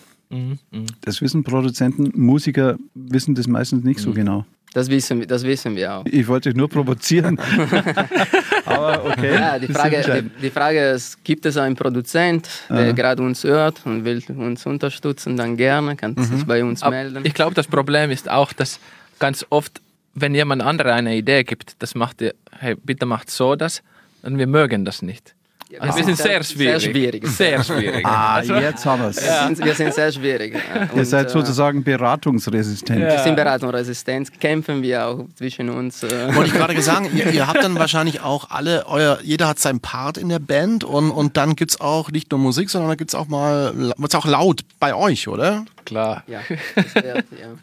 Das 1.01 1.21
wissen 1.21 1.43
Produzenten, 1.43 2.13
Musiker 2.15 2.77
wissen 2.93 3.36
das 3.36 3.47
meistens 3.47 3.84
nicht 3.84 3.99
so 3.99 4.13
genau. 4.13 4.45
Das 4.73 4.89
wissen, 4.89 5.19
wir- 5.21 5.28
das 5.28 5.43
wissen 5.43 5.75
wir 5.75 5.93
auch. 5.93 6.06
Ich 6.06 6.28
wollte 6.28 6.49
dich 6.49 6.58
nur 6.58 6.67
provozieren. 6.69 7.39
Aber 8.65 9.06
okay. 9.06 9.34
Ja, 9.34 9.60
die 9.60 9.67
Frage, 9.67 10.01
die, 10.23 10.41
die 10.41 10.49
Frage 10.49 10.89
ist, 10.91 11.23
gibt 11.23 11.45
es 11.45 11.58
einen 11.58 11.75
Produzent, 11.75 12.49
der 12.69 12.93
gerade 12.93 13.23
uns 13.23 13.43
hört 13.43 13.82
und 13.86 14.04
will 14.06 14.21
uns 14.36 14.65
unterstützen, 14.65 15.38
dann 15.38 15.56
gerne, 15.58 15.95
kann 15.95 16.15
sich 16.17 16.43
bei 16.45 16.63
uns 16.63 16.84
Ab- 16.84 16.91
melden. 16.91 17.23
Ich 17.25 17.34
glaube, 17.34 17.54
das 17.56 17.67
Problem 17.67 18.12
ist 18.12 18.30
auch, 18.30 18.54
dass 18.54 18.80
ganz 19.19 19.45
oft, 19.49 19.82
wenn 20.13 20.36
jemand 20.36 20.62
andere 20.62 20.93
eine 20.93 21.15
Idee 21.15 21.43
gibt, 21.43 21.75
das 21.80 21.95
macht 21.95 22.21
ihr, 22.21 22.34
hey, 22.60 22.75
bitte 22.75 23.06
macht 23.06 23.30
so 23.30 23.56
das, 23.56 23.82
und 24.23 24.38
wir 24.38 24.47
mögen 24.47 24.86
das 24.86 25.01
nicht. 25.01 25.36
Also 25.80 25.97
wir 25.97 26.06
sind 26.06 26.17
sehr 26.17 26.43
schwierig. 26.43 26.82
Sehr 26.82 26.91
schwierig. 26.91 27.28
Sehr 27.28 27.63
schwierig. 27.63 28.06
Ah, 28.06 28.41
jetzt 28.41 28.86
haben 28.86 29.01
wir 29.01 29.10
es. 29.10 29.17
Wir, 29.21 29.47
sind, 29.47 29.65
wir 29.65 29.73
sind 29.73 29.93
sehr 29.93 30.12
schwierig. 30.12 30.54
Ihr 30.54 30.93
Und, 30.93 31.06
seid 31.06 31.28
äh, 31.28 31.30
sozusagen 31.30 31.84
beratungsresistent. 31.84 33.01
Wir 33.01 33.19
sind 33.19 33.36
Beratung 33.36 33.69
und 33.69 33.75
Resistenz, 33.75 34.32
kämpfen 34.39 34.82
wir 34.84 35.08
auch 35.08 35.25
zwischen 35.36 35.69
uns. 35.69 36.04
äh, 36.04 36.34
Wollte 36.36 36.49
ich 36.51 36.54
gerade 36.54 36.82
sagen, 36.82 37.10
ihr, 37.15 37.32
ihr 37.32 37.47
habt 37.47 37.63
dann 37.63 37.75
wahrscheinlich 37.80 38.21
auch 38.21 38.51
alle, 38.51 38.86
euer, 38.88 39.19
jeder 39.23 39.47
hat 39.47 39.60
seinen 39.60 39.80
Part 39.80 40.17
in 40.17 40.30
der 40.30 40.39
Band 40.39 40.84
und, 40.84 41.10
und 41.12 41.36
dann 41.36 41.56
gibt 41.56 41.71
es 41.71 41.82
auch 41.82 42.12
nicht 42.12 42.32
nur 42.32 42.39
Musik, 42.39 42.69
sondern 42.69 42.89
da 42.89 42.95
gibt 42.95 43.12
es 43.12 43.15
auch 43.15 43.28
mal, 43.28 43.73
wird 43.97 44.15
auch 44.15 44.25
laut 44.25 44.62
bei 44.80 44.93
euch, 44.93 45.28
oder? 45.28 45.65
Klar. 45.85 46.23
Ja, 46.27 46.39
das 46.75 46.93
ja. 46.95 47.13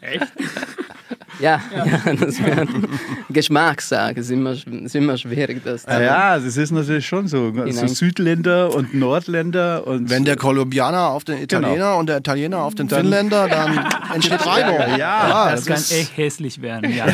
Echt? 0.01 0.27
Ja, 1.39 1.59
ja, 1.75 2.13
das 2.13 2.41
wird 2.43 2.69
Geschmackssache, 3.29 4.13
ist 4.19 4.29
immer, 4.31 4.51
ist 4.51 4.95
immer 4.95 5.17
schwierig. 5.17 5.61
Das 5.65 5.85
Ah 5.87 5.99
Ja, 6.01 6.39
das 6.39 6.55
ist 6.57 6.71
natürlich 6.71 7.05
schon 7.07 7.27
so. 7.27 7.51
so 7.71 7.87
Südländer 7.87 8.73
und 8.73 8.93
Nordländer 8.93 9.85
und 9.87 10.09
Wenn 10.09 10.25
der 10.25 10.35
Kolumbianer 10.35 11.09
auf 11.09 11.23
den 11.23 11.41
Italiener 11.41 11.97
und 11.97 12.07
der 12.07 12.17
Italiener 12.19 12.59
auf 12.59 12.75
den 12.75 12.87
Finnländer, 12.87 13.47
dann 13.47 13.79
entsteht 14.13 14.39
Reibung. 14.45 14.97
Ja, 14.97 15.51
Das, 15.51 15.65
kann 15.65 15.77
ist- 15.77 15.91
echt 15.91 16.17
hässlich 16.17 16.61
werden, 16.61 16.93
ja. 16.95 17.07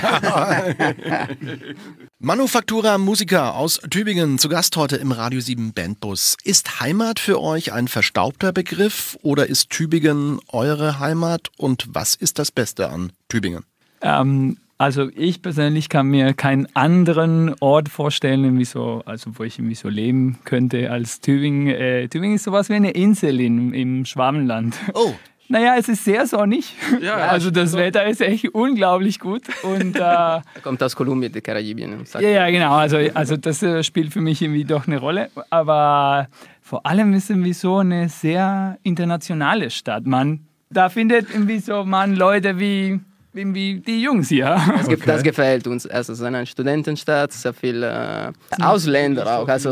Manufaktura 2.22 2.98
Musiker 2.98 3.56
aus 3.56 3.80
Tübingen 3.90 4.40
zu 4.40 4.50
Gast 4.50 4.76
heute 4.76 4.98
im 4.98 5.14
Radio 5.14 5.40
7 5.40 5.72
Bandbus. 5.72 6.36
Ist 6.44 6.82
Heimat 6.82 7.18
für 7.18 7.42
euch 7.42 7.72
ein 7.72 7.88
verstaubter 7.88 8.52
Begriff 8.52 9.18
oder 9.22 9.48
ist 9.48 9.70
Tübingen 9.70 10.42
eure 10.50 11.00
Heimat 11.00 11.48
und 11.56 11.88
was 11.94 12.16
ist 12.16 12.38
das 12.38 12.52
Beste 12.52 12.90
an 12.90 13.14
Tübingen? 13.30 13.64
Ähm, 14.02 14.58
also 14.78 15.08
ich 15.16 15.42
persönlich 15.42 15.88
kann 15.88 16.08
mir 16.08 16.34
keinen 16.34 16.68
anderen 16.76 17.56
Ort 17.62 17.88
vorstellen, 17.88 18.62
so, 18.66 19.02
also 19.06 19.32
wo 19.40 19.46
ich 19.46 19.58
irgendwie 19.58 19.76
so 19.76 19.88
leben 19.88 20.40
könnte 20.44 20.92
als 20.92 21.22
Tübingen. 21.22 21.68
Äh, 21.68 22.10
Tübingen 22.10 22.36
ist 22.36 22.44
sowas 22.44 22.68
wie 22.68 22.74
eine 22.74 22.92
Insel 22.92 23.40
in, 23.40 23.74
im 23.74 24.04
Schwabenland. 24.04 24.76
Oh, 24.94 25.14
Naja, 25.52 25.76
es 25.78 25.90
ist 25.90 26.06
sehr 26.06 26.28
sonnig. 26.28 26.76
also 27.16 27.50
das 27.50 27.74
Wetter 27.74 28.06
ist 28.06 28.22
echt 28.22 28.50
unglaublich 28.50 29.20
gut. 29.20 29.42
Und 29.64 29.96
äh, 29.96 30.00
ja, 30.00 30.44
Er 30.54 30.62
kommt 30.62 30.82
aus 30.84 30.96
Kolumbien, 30.96 31.32
die 31.32 31.42
Karibien. 31.42 32.06
sagt 32.06 32.24
ja, 32.24 32.50
genau. 32.52 32.76
Also, 32.76 32.98
also 33.16 33.36
das 33.36 33.64
äh, 33.64 33.84
spielt 33.84 34.14
für 34.14 34.22
mich 34.22 34.44
irgendwie 34.44 34.64
doch 34.64 34.86
eine 34.86 35.00
Rolle. 35.00 35.32
Aber 35.50 36.28
vor 36.62 36.86
allem 36.86 37.14
ist 37.14 37.32
irgendwie 37.32 37.54
so 37.54 37.78
eine 37.78 38.10
sehr 38.10 38.78
internationale 38.84 39.72
Stadt. 39.72 40.06
Man, 40.06 40.42
da 40.70 40.90
findet 40.90 41.32
irgendwie 41.34 41.58
so 41.58 41.84
man 41.84 42.16
Leute 42.16 42.60
wie, 42.60 43.00
wie 43.34 43.80
die 43.80 44.02
Jungs 44.02 44.30
hier. 44.30 44.60
Das, 44.78 44.88
ge- 44.88 45.00
das 45.06 45.24
gefällt 45.24 45.68
uns. 45.68 45.86
Also 45.86 46.14
es 46.14 46.20
ist 46.20 46.26
eine 46.26 46.46
Studentenstadt, 46.46 47.32
sehr 47.32 47.54
viele 47.54 48.32
äh, 48.58 48.64
Ausländer 48.64 49.40
auch. 49.40 49.48
Also 49.48 49.70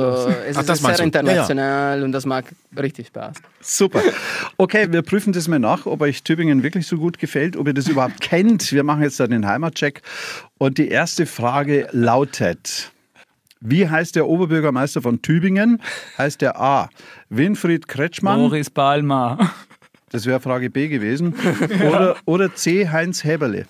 es 0.47 0.57
Ach, 0.57 0.61
ist 0.61 0.67
sehr 0.67 0.75
du? 0.77 0.83
Ja, 0.83 0.97
ja. 0.97 1.03
international 1.03 2.03
und 2.03 2.11
das 2.11 2.25
macht 2.25 2.45
richtig 2.77 3.07
Spaß. 3.07 3.37
Super. 3.61 4.01
Okay, 4.57 4.87
wir 4.91 5.01
prüfen 5.01 5.33
das 5.33 5.47
mal 5.47 5.59
nach, 5.59 5.85
ob 5.85 6.01
euch 6.01 6.23
Tübingen 6.23 6.61
wirklich 6.63 6.85
so 6.87 6.97
gut 6.97 7.17
gefällt, 7.19 7.57
ob 7.57 7.67
ihr 7.67 7.73
das 7.73 7.87
überhaupt 7.87 8.21
kennt. 8.21 8.71
Wir 8.71 8.83
machen 8.83 9.01
jetzt 9.01 9.19
dann 9.19 9.31
den 9.31 9.45
Heimatcheck. 9.47 10.01
Und 10.59 10.77
die 10.77 10.89
erste 10.89 11.25
Frage 11.25 11.87
lautet: 11.91 12.91
Wie 13.59 13.89
heißt 13.89 14.15
der 14.15 14.27
Oberbürgermeister 14.27 15.01
von 15.01 15.21
Tübingen? 15.21 15.81
Heißt 16.17 16.41
der 16.41 16.59
A. 16.59 16.89
Winfried 17.29 17.87
Kretschmann? 17.87 18.39
Boris 18.39 18.69
Palmer. 18.69 19.37
Das 20.09 20.25
wäre 20.25 20.39
Frage 20.39 20.69
B 20.69 20.87
gewesen. 20.87 21.35
Oder, 21.85 22.15
oder 22.25 22.55
C. 22.55 22.87
Heinz 22.87 23.25
Heberle? 23.25 23.65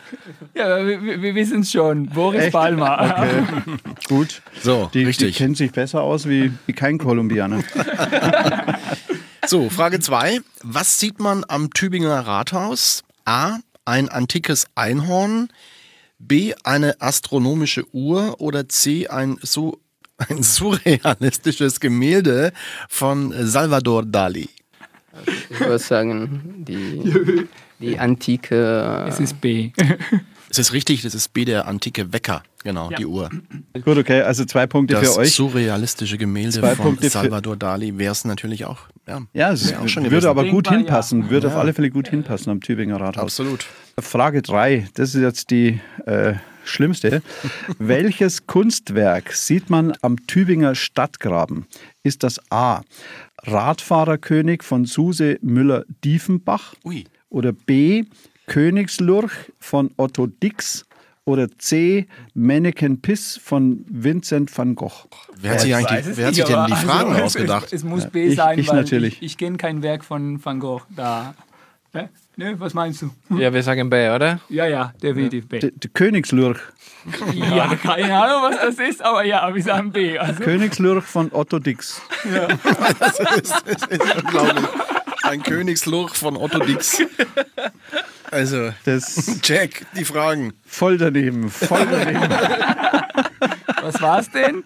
Ja, 0.54 0.86
wir, 0.86 1.02
wir- 1.22 1.34
wissen 1.36 1.62
es 1.62 1.72
schon. 1.72 2.06
Boris 2.10 2.44
Echt? 2.44 2.52
Palmer. 2.54 3.16
Okay, 3.18 3.78
gut. 4.08 4.42
so, 4.62 4.90
Die, 4.94 5.00
die 5.00 5.06
richtig. 5.06 5.36
kennt 5.38 5.58
sich 5.58 5.72
besser 5.72 6.02
aus 6.04 6.30
wie, 6.30 6.52
wie 6.68 6.74
kein 6.74 6.98
Kolumbianer. 7.00 7.64
So, 9.46 9.70
Frage 9.70 10.00
2. 10.02 10.42
Was 10.64 11.00
sieht 11.00 11.20
man 11.20 11.46
am 11.48 11.70
Tübinger 11.70 12.20
Rathaus? 12.20 13.04
A. 13.24 13.60
Ein 13.86 14.10
antikes 14.10 14.68
Einhorn. 14.76 15.48
B. 16.20 16.54
Eine 16.66 17.00
astronomische 17.00 17.86
Uhr. 17.94 18.42
Oder 18.42 18.68
C. 18.68 19.08
Ein, 19.08 19.38
so, 19.42 19.80
ein 20.18 20.44
surrealistisches 20.44 21.80
Gemälde 21.80 22.52
von 22.90 23.34
Salvador 23.48 24.04
Dali. 24.06 24.50
Ich 25.50 25.60
würde 25.60 25.80
sagen, 25.80 26.64
die, 26.68 27.48
die 27.80 27.98
antike. 28.00 29.06
Es 29.08 29.20
ist 29.20 29.40
B. 29.42 29.72
Es 30.50 30.58
ist 30.60 30.72
richtig, 30.72 31.02
das 31.02 31.14
ist 31.14 31.34
B. 31.34 31.44
Der 31.44 31.68
antike 31.68 32.14
Wecker. 32.14 32.42
Genau, 32.64 32.90
die 32.90 33.06
Uhr. 33.06 33.30
Gut, 33.84 33.98
okay, 33.98 34.22
also 34.22 34.46
zwei 34.46 34.66
Punkte 34.66 34.94
Das 34.96 35.14
für 35.16 35.20
euch. 35.20 35.34
surrealistische 35.36 36.18
Gemälde 36.18 36.62
Zwei 36.62 36.74
von 36.74 36.86
Punkte 36.86 37.10
Salvador 37.10 37.58
Dali 37.58 37.98
wäre 37.98 38.14
es 38.14 38.24
natürlich 38.24 38.64
auch. 38.64 38.80
Ja, 39.06 39.22
Ja, 39.34 39.52
es 39.52 39.74
auch 39.74 39.88
schon 39.90 40.04
würde 40.04 40.10
gewesen. 40.16 40.28
aber 40.30 40.44
gut 40.46 40.68
Denkbar, 40.68 40.72
ja. 40.74 40.78
hinpassen, 40.80 41.30
würde 41.30 41.48
auf 41.48 41.58
alle 41.58 41.74
Fälle 41.74 41.90
gut 41.90 42.08
hinpassen 42.08 42.50
am 42.50 42.62
Tübinger 42.62 42.96
Rathaus. 43.00 43.24
Absolut. 43.24 43.66
Frage 44.00 44.42
3, 44.42 44.88
das 44.94 45.16
ist 45.16 45.22
jetzt 45.22 45.52
die 45.52 45.82
äh, 46.06 46.36
schlimmste. 46.68 47.22
Welches 47.80 48.48
Kunstwerk 48.48 49.34
sieht 49.34 49.70
man 49.70 49.94
am 50.02 50.18
Tübinger 50.28 50.76
Stadtgraben? 50.76 51.66
Ist 52.04 52.24
das 52.24 52.40
A. 52.52 52.82
Radfahrerkönig 53.44 54.64
von 54.64 54.86
Suse 54.86 55.38
Müller-Diefenbach? 55.42 56.76
Oder 57.30 57.52
B. 57.54 58.04
Königslurch 58.48 59.32
von 59.60 59.92
Otto 59.98 60.28
Dix? 60.28 60.86
Oder 61.26 61.50
C. 61.58 62.08
Mannequin 62.34 63.02
Piss 63.02 63.38
von 63.44 63.84
Vincent 63.90 64.56
van 64.58 64.76
Gogh? 64.76 65.10
Wer 65.42 65.52
hat 65.52 65.60
sich, 65.60 65.70
Ich 65.72 65.76
eigentlich 65.76 66.08
es 66.08 66.18
wer 66.18 66.28
hat 66.28 66.36
sich 66.36 66.44
denn 66.46 66.54
die 66.68 66.74
aber 66.74 66.76
Fragen 66.88 67.10
also, 67.12 67.24
ausgedacht? 67.26 67.66
Es, 67.66 67.74
es 67.74 67.84
muss 67.84 68.04
Ja, 68.04 68.10
B 68.12 68.28
ich- 68.28 68.36
sein, 68.38 68.58
ich 68.60 68.70
weil 68.70 68.76
natürlich. 68.78 69.16
ich, 69.18 69.24
ich 69.24 69.38
kenne 69.38 69.58
kein 69.58 69.82
Werk 69.84 70.06
von 70.06 70.44
Van 70.44 70.60
Gogh 70.62 70.84
da. 70.96 71.36
Hä? 71.98 72.10
Nö, 72.36 72.54
was 72.60 72.76
meinst 72.76 73.02
du? 73.02 73.10
Ja, 73.36 73.52
wir 73.52 73.64
sagen 73.64 73.90
B, 73.90 74.10
oder? 74.10 74.40
Ja, 74.50 74.68
ja, 74.68 74.94
definitiv 75.02 75.48
B. 75.48 75.58
Der, 75.60 75.72
der 75.72 75.90
Königslurch. 75.92 76.60
Ja, 77.34 77.74
keine 77.76 78.14
Ahnung, 78.22 78.52
was 78.52 78.60
das 78.60 78.80
ist, 78.90 79.02
aber 79.02 79.24
ja, 79.24 79.54
wir 79.56 79.64
sagen 79.64 79.92
B. 79.94 80.20
Also, 80.20 80.44
Königslurch 80.44 81.06
von 81.06 81.32
Otto 81.32 81.58
Dix. 81.58 82.02
Unglaublich. 84.26 84.66
Ein 85.24 85.42
Königsluch 85.44 86.16
von 86.16 86.36
Otto 86.38 86.60
Dix. 86.60 87.02
Also, 88.30 88.72
Das 88.86 89.40
Jack, 89.44 89.86
die 89.96 90.04
Fragen. 90.06 90.54
voll 90.66 90.98
daneben, 90.98 91.50
voll 91.50 91.88
daneben. 91.90 92.30
was 93.88 94.02
war's 94.02 94.30
denn? 94.32 94.64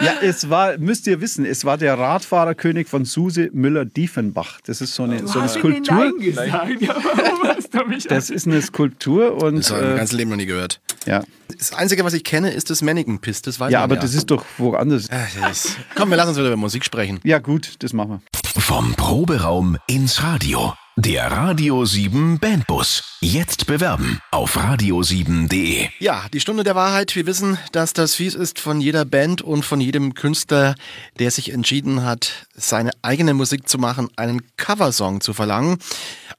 Ja, 0.00 0.14
es 0.22 0.48
war, 0.50 0.78
müsst 0.78 1.06
ihr 1.06 1.20
wissen, 1.20 1.44
es 1.44 1.64
war 1.64 1.76
der 1.78 1.98
Radfahrerkönig 1.98 2.88
von 2.88 3.04
Suse 3.04 3.50
Müller-Diefenbach. 3.52 4.60
Das 4.66 4.80
ist 4.80 4.94
so 4.94 5.04
eine, 5.04 5.26
so 5.26 5.38
eine 5.40 5.48
du 5.48 5.58
Skulptur. 5.58 6.12
Nein? 6.34 6.78
Ja, 6.80 6.94
warum 6.96 7.48
hast 7.48 7.74
du 7.74 7.84
mich 7.84 8.06
Das 8.06 8.30
ist 8.30 8.46
eine 8.46 8.60
Skulptur 8.62 9.42
und 9.42 9.56
Das 9.58 9.70
habe 9.70 9.80
ich 9.80 9.86
mein 9.86 9.94
äh, 9.94 9.98
ganzes 9.98 10.16
Leben 10.16 10.30
noch 10.30 10.36
nie 10.36 10.46
gehört. 10.46 10.80
ja, 11.06 11.22
Das 11.58 11.72
Einzige, 11.72 12.04
was 12.04 12.12
ich 12.14 12.24
kenne, 12.24 12.50
ist 12.52 12.70
das 12.70 12.82
Mannequin 12.82 13.18
Piss. 13.20 13.42
Das 13.42 13.58
weiß 13.60 13.72
ja, 13.72 13.82
aber 13.82 13.96
ja. 13.96 14.00
das 14.00 14.14
ist 14.14 14.30
doch 14.30 14.44
woanders. 14.58 15.08
Äh, 15.08 15.18
das 15.40 15.64
ist- 15.66 15.76
Komm, 15.94 16.10
wir 16.10 16.16
lassen 16.16 16.30
uns 16.30 16.38
wieder 16.38 16.48
über 16.48 16.56
Musik 16.56 16.84
sprechen. 16.84 17.20
Ja 17.24 17.38
gut, 17.38 17.74
das 17.80 17.92
machen 17.92 18.20
wir. 18.54 18.60
Vom 18.62 18.94
Proberaum 18.94 19.76
ins 19.86 20.22
Radio. 20.22 20.74
Der 20.96 21.32
Radio 21.32 21.86
7 21.86 22.38
Bandbus. 22.38 23.16
Jetzt 23.22 23.66
bewerben 23.66 24.20
auf 24.30 24.58
radio7.de. 24.58 25.88
Ja, 26.00 26.26
die 26.34 26.40
Stunde 26.40 26.64
der 26.64 26.74
Wahrheit. 26.74 27.16
Wir 27.16 27.24
wissen, 27.24 27.56
dass 27.72 27.94
das 27.94 28.14
fies 28.14 28.34
ist 28.34 28.60
von 28.60 28.78
jeder 28.78 29.06
Band 29.06 29.40
und 29.40 29.64
von 29.64 29.80
jedem 29.80 30.12
Künstler, 30.12 30.74
der 31.18 31.30
sich 31.30 31.50
entschieden 31.50 32.04
hat, 32.04 32.46
seine 32.52 32.90
eigene 33.00 33.32
Musik 33.32 33.70
zu 33.70 33.78
machen, 33.78 34.10
einen 34.16 34.42
Coversong 34.58 35.22
zu 35.22 35.32
verlangen. 35.32 35.78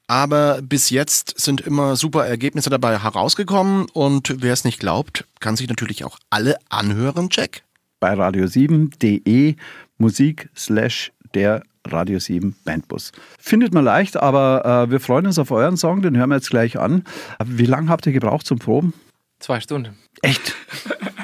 Aber 0.06 0.62
bis 0.62 0.88
jetzt 0.88 1.34
sind 1.36 1.60
immer 1.60 1.96
super 1.96 2.24
Ergebnisse 2.24 2.70
dabei 2.70 3.00
herausgekommen 3.00 3.86
und 3.92 4.36
wer 4.38 4.52
es 4.52 4.62
nicht 4.62 4.78
glaubt, 4.78 5.26
kann 5.40 5.56
sich 5.56 5.68
natürlich 5.68 6.04
auch 6.04 6.16
alle 6.30 6.58
anhören, 6.68 7.28
Jack. 7.32 7.64
Bei 7.98 8.14
radio7.de 8.14 9.56
Musik 9.98 10.48
slash 10.54 11.10
der 11.34 11.64
Radio 11.86 12.18
7 12.18 12.56
Bandbus. 12.64 13.12
Findet 13.38 13.74
man 13.74 13.84
leicht, 13.84 14.16
aber 14.16 14.86
äh, 14.86 14.90
wir 14.90 15.00
freuen 15.00 15.26
uns 15.26 15.38
auf 15.38 15.50
euren 15.50 15.76
Song, 15.76 16.02
den 16.02 16.16
hören 16.16 16.30
wir 16.30 16.36
jetzt 16.36 16.50
gleich 16.50 16.78
an. 16.78 17.04
Wie 17.44 17.66
lange 17.66 17.88
habt 17.90 18.06
ihr 18.06 18.12
gebraucht 18.12 18.46
zum 18.46 18.58
Proben? 18.58 18.94
Zwei 19.38 19.60
Stunden. 19.60 19.96
Echt? 20.22 20.54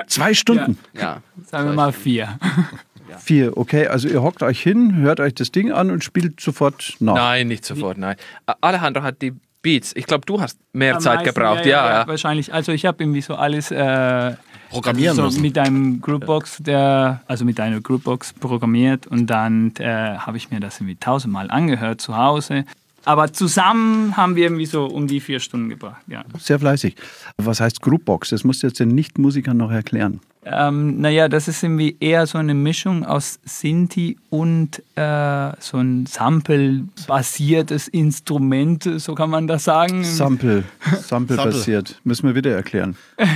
Zwei 0.07 0.35
Stunden? 0.35 0.79
Ja, 0.93 1.23
Sagen 1.45 1.69
wir 1.69 1.75
mal 1.75 1.93
vier. 1.93 2.39
Vier, 3.19 3.57
okay. 3.57 3.87
Also 3.87 4.09
ihr 4.09 4.23
hockt 4.23 4.43
euch 4.43 4.61
hin, 4.63 4.97
hört 4.97 5.21
euch 5.21 5.35
das 5.35 5.51
Ding 5.51 5.73
an 5.73 5.91
und 5.91 6.05
spielt 6.05 6.41
sofort 6.41 6.97
nach. 7.01 7.15
Nein, 7.15 7.49
nicht 7.49 7.65
sofort, 7.65 7.99
nein. 7.99 8.17
Alejandro 8.61 9.03
hat 9.03 9.21
die 9.23 9.33
Beats. 9.63 9.93
Ich 9.95 10.07
glaube, 10.07 10.25
du 10.27 10.41
hast 10.41 10.59
mehr 10.73 10.97
Am 10.97 11.01
Zeit 11.01 11.21
meisten, 11.21 11.35
gebraucht. 11.35 11.67
Ja, 11.67 12.01
ja. 12.01 12.07
Wahrscheinlich. 12.07 12.53
Also 12.53 12.73
ich 12.73 12.87
habe 12.87 13.03
irgendwie 13.03 13.21
so 13.21 13.35
alles 13.35 13.71
äh, 13.71 14.35
Programmieren 14.71 15.17
so 15.17 15.23
müssen. 15.25 15.43
mit 15.43 15.59
einem 15.59 16.01
Groupbox, 16.01 16.59
der, 16.61 17.23
also 17.27 17.45
mit 17.45 17.59
einer 17.61 17.81
Groupbox 17.81 18.33
programmiert 18.35 19.07
und 19.07 19.27
dann 19.27 19.73
äh, 19.79 20.17
habe 20.17 20.37
ich 20.37 20.51
mir 20.51 20.61
das 20.61 20.79
irgendwie 20.79 20.97
tausendmal 20.97 21.51
angehört 21.51 22.01
zu 22.01 22.17
Hause. 22.17 22.65
Aber 23.05 23.33
zusammen 23.33 24.17
haben 24.17 24.37
wir 24.37 24.45
irgendwie 24.45 24.67
so 24.67 24.85
um 24.87 25.07
die 25.07 25.21
vier 25.21 25.41
Stunden 25.41 25.71
gebracht. 25.71 26.03
Ja. 26.07 26.25
Sehr 26.39 26.59
fleißig. 26.59 26.97
Was 27.39 27.61
heißt 27.61 27.81
Groupbox? 27.81 28.31
Das 28.31 28.45
musst 28.45 28.63
du 28.63 28.67
jetzt 28.67 28.79
den 28.79 28.95
Nicht-Musikern 28.95 29.57
noch 29.57 29.71
erklären. 29.71 30.21
Ähm, 30.45 31.01
naja, 31.01 31.29
das 31.29 31.49
ist 31.49 31.63
irgendwie 31.63 31.97
eher 32.01 32.27
so 32.27 32.39
eine 32.39 32.55
Mischung 32.55 33.05
aus 33.05 33.39
Sinti 33.45 34.17
und 34.31 34.83
äh, 34.97 35.53
so 35.61 35.77
ein 35.77 36.07
Sample-basiertes 36.07 37.89
Instrument, 37.89 38.89
so 38.97 39.15
kann 39.15 39.29
man 39.29 39.47
das 39.47 39.65
sagen. 39.65 40.03
Sample, 40.03 40.65
Sample 41.03 41.37
basiert. 41.37 42.01
Müssen 42.05 42.27
wir 42.27 42.35
wieder 42.35 42.53
erklären. 42.55 42.97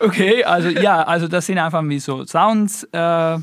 Okay, 0.00 0.42
also 0.44 0.70
ja, 0.70 1.02
also 1.02 1.28
das 1.28 1.46
sind 1.46 1.58
einfach 1.58 1.82
wie 1.84 1.98
so 1.98 2.24
Sounds 2.24 2.84
äh, 2.92 3.38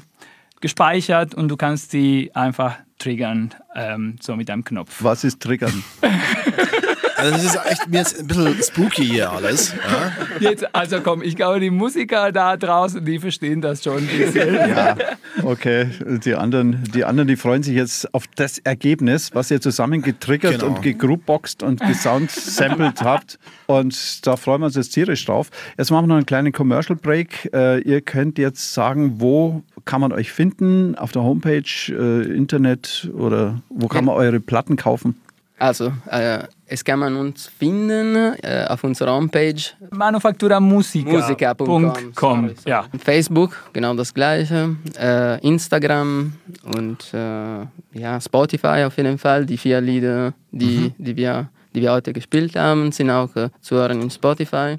gespeichert 0.60 1.36
und 1.36 1.50
du 1.50 1.56
kannst 1.56 1.94
die 1.94 2.32
einfach 2.34 2.78
triggern, 2.98 3.54
ähm, 3.76 4.16
so 4.20 4.36
mit 4.36 4.50
einem 4.50 4.64
Knopf. 4.64 5.04
Was 5.04 5.24
ist 5.24 5.40
Triggern? 5.40 5.84
Also 7.18 7.32
das 7.32 7.44
ist 7.44 7.60
echt 7.66 7.88
mir 7.90 8.02
ist 8.02 8.20
ein 8.20 8.28
bisschen 8.28 8.64
spooky 8.64 9.06
hier 9.06 9.32
alles. 9.32 9.74
Ja? 9.74 10.12
Jetzt, 10.40 10.76
also 10.76 11.02
komm, 11.02 11.22
ich 11.24 11.36
glaube, 11.36 11.60
die 11.60 11.70
Musiker 11.72 12.32
da 12.32 12.56
draußen, 12.58 13.04
die 13.04 13.20
verstehen 13.20 13.60
das 13.62 13.84
schon 13.84 13.98
ein 13.98 14.08
bisschen. 14.08 14.54
Ja, 14.56 14.96
okay. 15.44 15.88
Die 16.24 16.36
anderen, 16.36 16.84
die 16.94 17.04
anderen, 17.06 17.28
die 17.28 17.36
freuen 17.36 17.64
sich 17.64 17.76
jetzt 17.76 18.14
auf 18.14 18.26
das 18.36 18.60
Ergebnis, 18.60 19.34
was 19.34 19.50
ihr 19.52 19.60
zusammen 19.62 20.02
getriggert 20.02 20.60
Genau. 20.60 20.68
und 20.68 20.82
gegroupboxt 20.82 21.64
und 21.64 21.80
gesoundsampled 21.82 23.02
habt. 23.02 23.40
Und 23.66 24.26
da 24.26 24.36
freuen 24.38 24.62
wir 24.62 24.66
uns 24.68 24.76
jetzt 24.76 24.90
tierisch 24.90 25.26
drauf. 25.26 25.50
Jetzt 25.78 25.92
machen 25.92 26.04
wir 26.04 26.08
noch 26.10 26.16
einen 26.18 26.26
kleinen 26.26 26.52
Commercial 26.52 26.98
Break. 26.98 27.50
Äh, 27.54 27.80
ihr 27.82 28.02
könnt 28.02 28.38
jetzt 28.38 28.74
sagen, 28.74 29.16
wo 29.20 29.64
kann 29.86 30.02
man 30.02 30.12
euch 30.14 30.32
finden? 30.32 30.96
Auf 30.96 31.12
der 31.12 31.24
Homepage, 31.24 31.64
äh, 31.90 32.24
Internet 32.36 33.10
oder 33.18 33.62
wo 33.70 33.88
kann 33.88 34.06
man 34.06 34.16
eure 34.16 34.40
Platten 34.40 34.76
kaufen? 34.76 35.16
Also, 35.60 35.92
äh, 36.12 36.44
es 36.68 36.84
kann 36.84 37.00
man 37.00 37.16
uns 37.16 37.48
finden 37.48 38.36
äh, 38.44 38.66
auf 38.68 38.84
unserer 38.84 39.14
Homepage, 39.14 39.62
Manufakturamusica.com. 39.92 41.84
Musica.com. 41.84 42.52
Ja. 42.66 42.86
Facebook, 43.04 43.56
genau 43.74 43.94
das 43.94 44.14
gleiche, 44.14 44.76
äh, 45.00 45.40
Instagram 45.48 46.34
und 46.76 47.14
äh, 47.14 48.00
ja, 48.00 48.20
Spotify 48.22 48.84
auf 48.86 48.98
jeden 48.98 49.18
Fall. 49.18 49.46
Die 49.46 49.58
vier 49.58 49.80
Lieder, 49.82 50.34
die, 50.52 50.94
die, 50.98 51.16
wir, 51.16 51.50
die 51.74 51.82
wir 51.82 51.94
heute 51.94 52.12
gespielt 52.14 52.56
haben, 52.56 52.92
sind 52.92 53.10
auch 53.10 53.36
äh, 53.36 53.50
zu 53.62 53.76
hören 53.76 54.02
in 54.02 54.10
Spotify. 54.10 54.78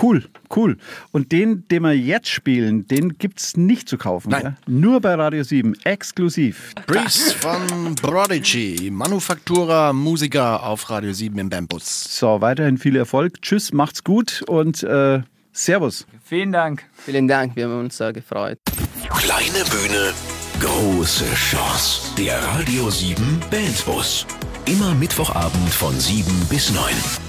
Cool, 0.00 0.24
cool. 0.54 0.76
Und 1.12 1.32
den, 1.32 1.66
den 1.68 1.82
wir 1.82 1.96
jetzt 1.96 2.28
spielen, 2.28 2.86
den 2.86 3.18
gibt 3.18 3.40
es 3.40 3.56
nicht 3.56 3.88
zu 3.88 3.98
kaufen. 3.98 4.30
Nein. 4.30 4.42
gell? 4.42 4.54
Nur 4.66 5.00
bei 5.00 5.14
Radio 5.14 5.42
7, 5.42 5.74
exklusiv. 5.84 6.74
Breeze 6.86 7.34
von 7.34 7.94
Prodigy, 7.96 8.90
Manufaktura 8.92 9.92
Musiker 9.92 10.62
auf 10.62 10.88
Radio 10.90 11.12
7 11.12 11.36
im 11.38 11.50
Bambus. 11.50 12.04
So, 12.18 12.40
weiterhin 12.40 12.78
viel 12.78 12.96
Erfolg. 12.96 13.42
Tschüss, 13.42 13.72
macht's 13.72 14.04
gut 14.04 14.42
und 14.46 14.82
äh, 14.82 15.22
Servus. 15.52 16.06
Vielen 16.22 16.52
Dank. 16.52 16.84
Vielen 17.04 17.26
Dank, 17.26 17.56
wir 17.56 17.64
haben 17.64 17.80
uns 17.80 17.96
sehr 17.96 18.12
gefreut. 18.12 18.58
Kleine 19.10 19.64
Bühne, 19.70 20.12
große 20.60 21.24
Chance. 21.34 22.14
Der 22.16 22.40
Radio 22.44 22.88
7 22.90 23.40
Bandbus. 23.50 24.26
Immer 24.66 24.94
Mittwochabend 24.94 25.70
von 25.70 25.98
7 25.98 26.30
bis 26.48 26.70
9. 26.72 27.27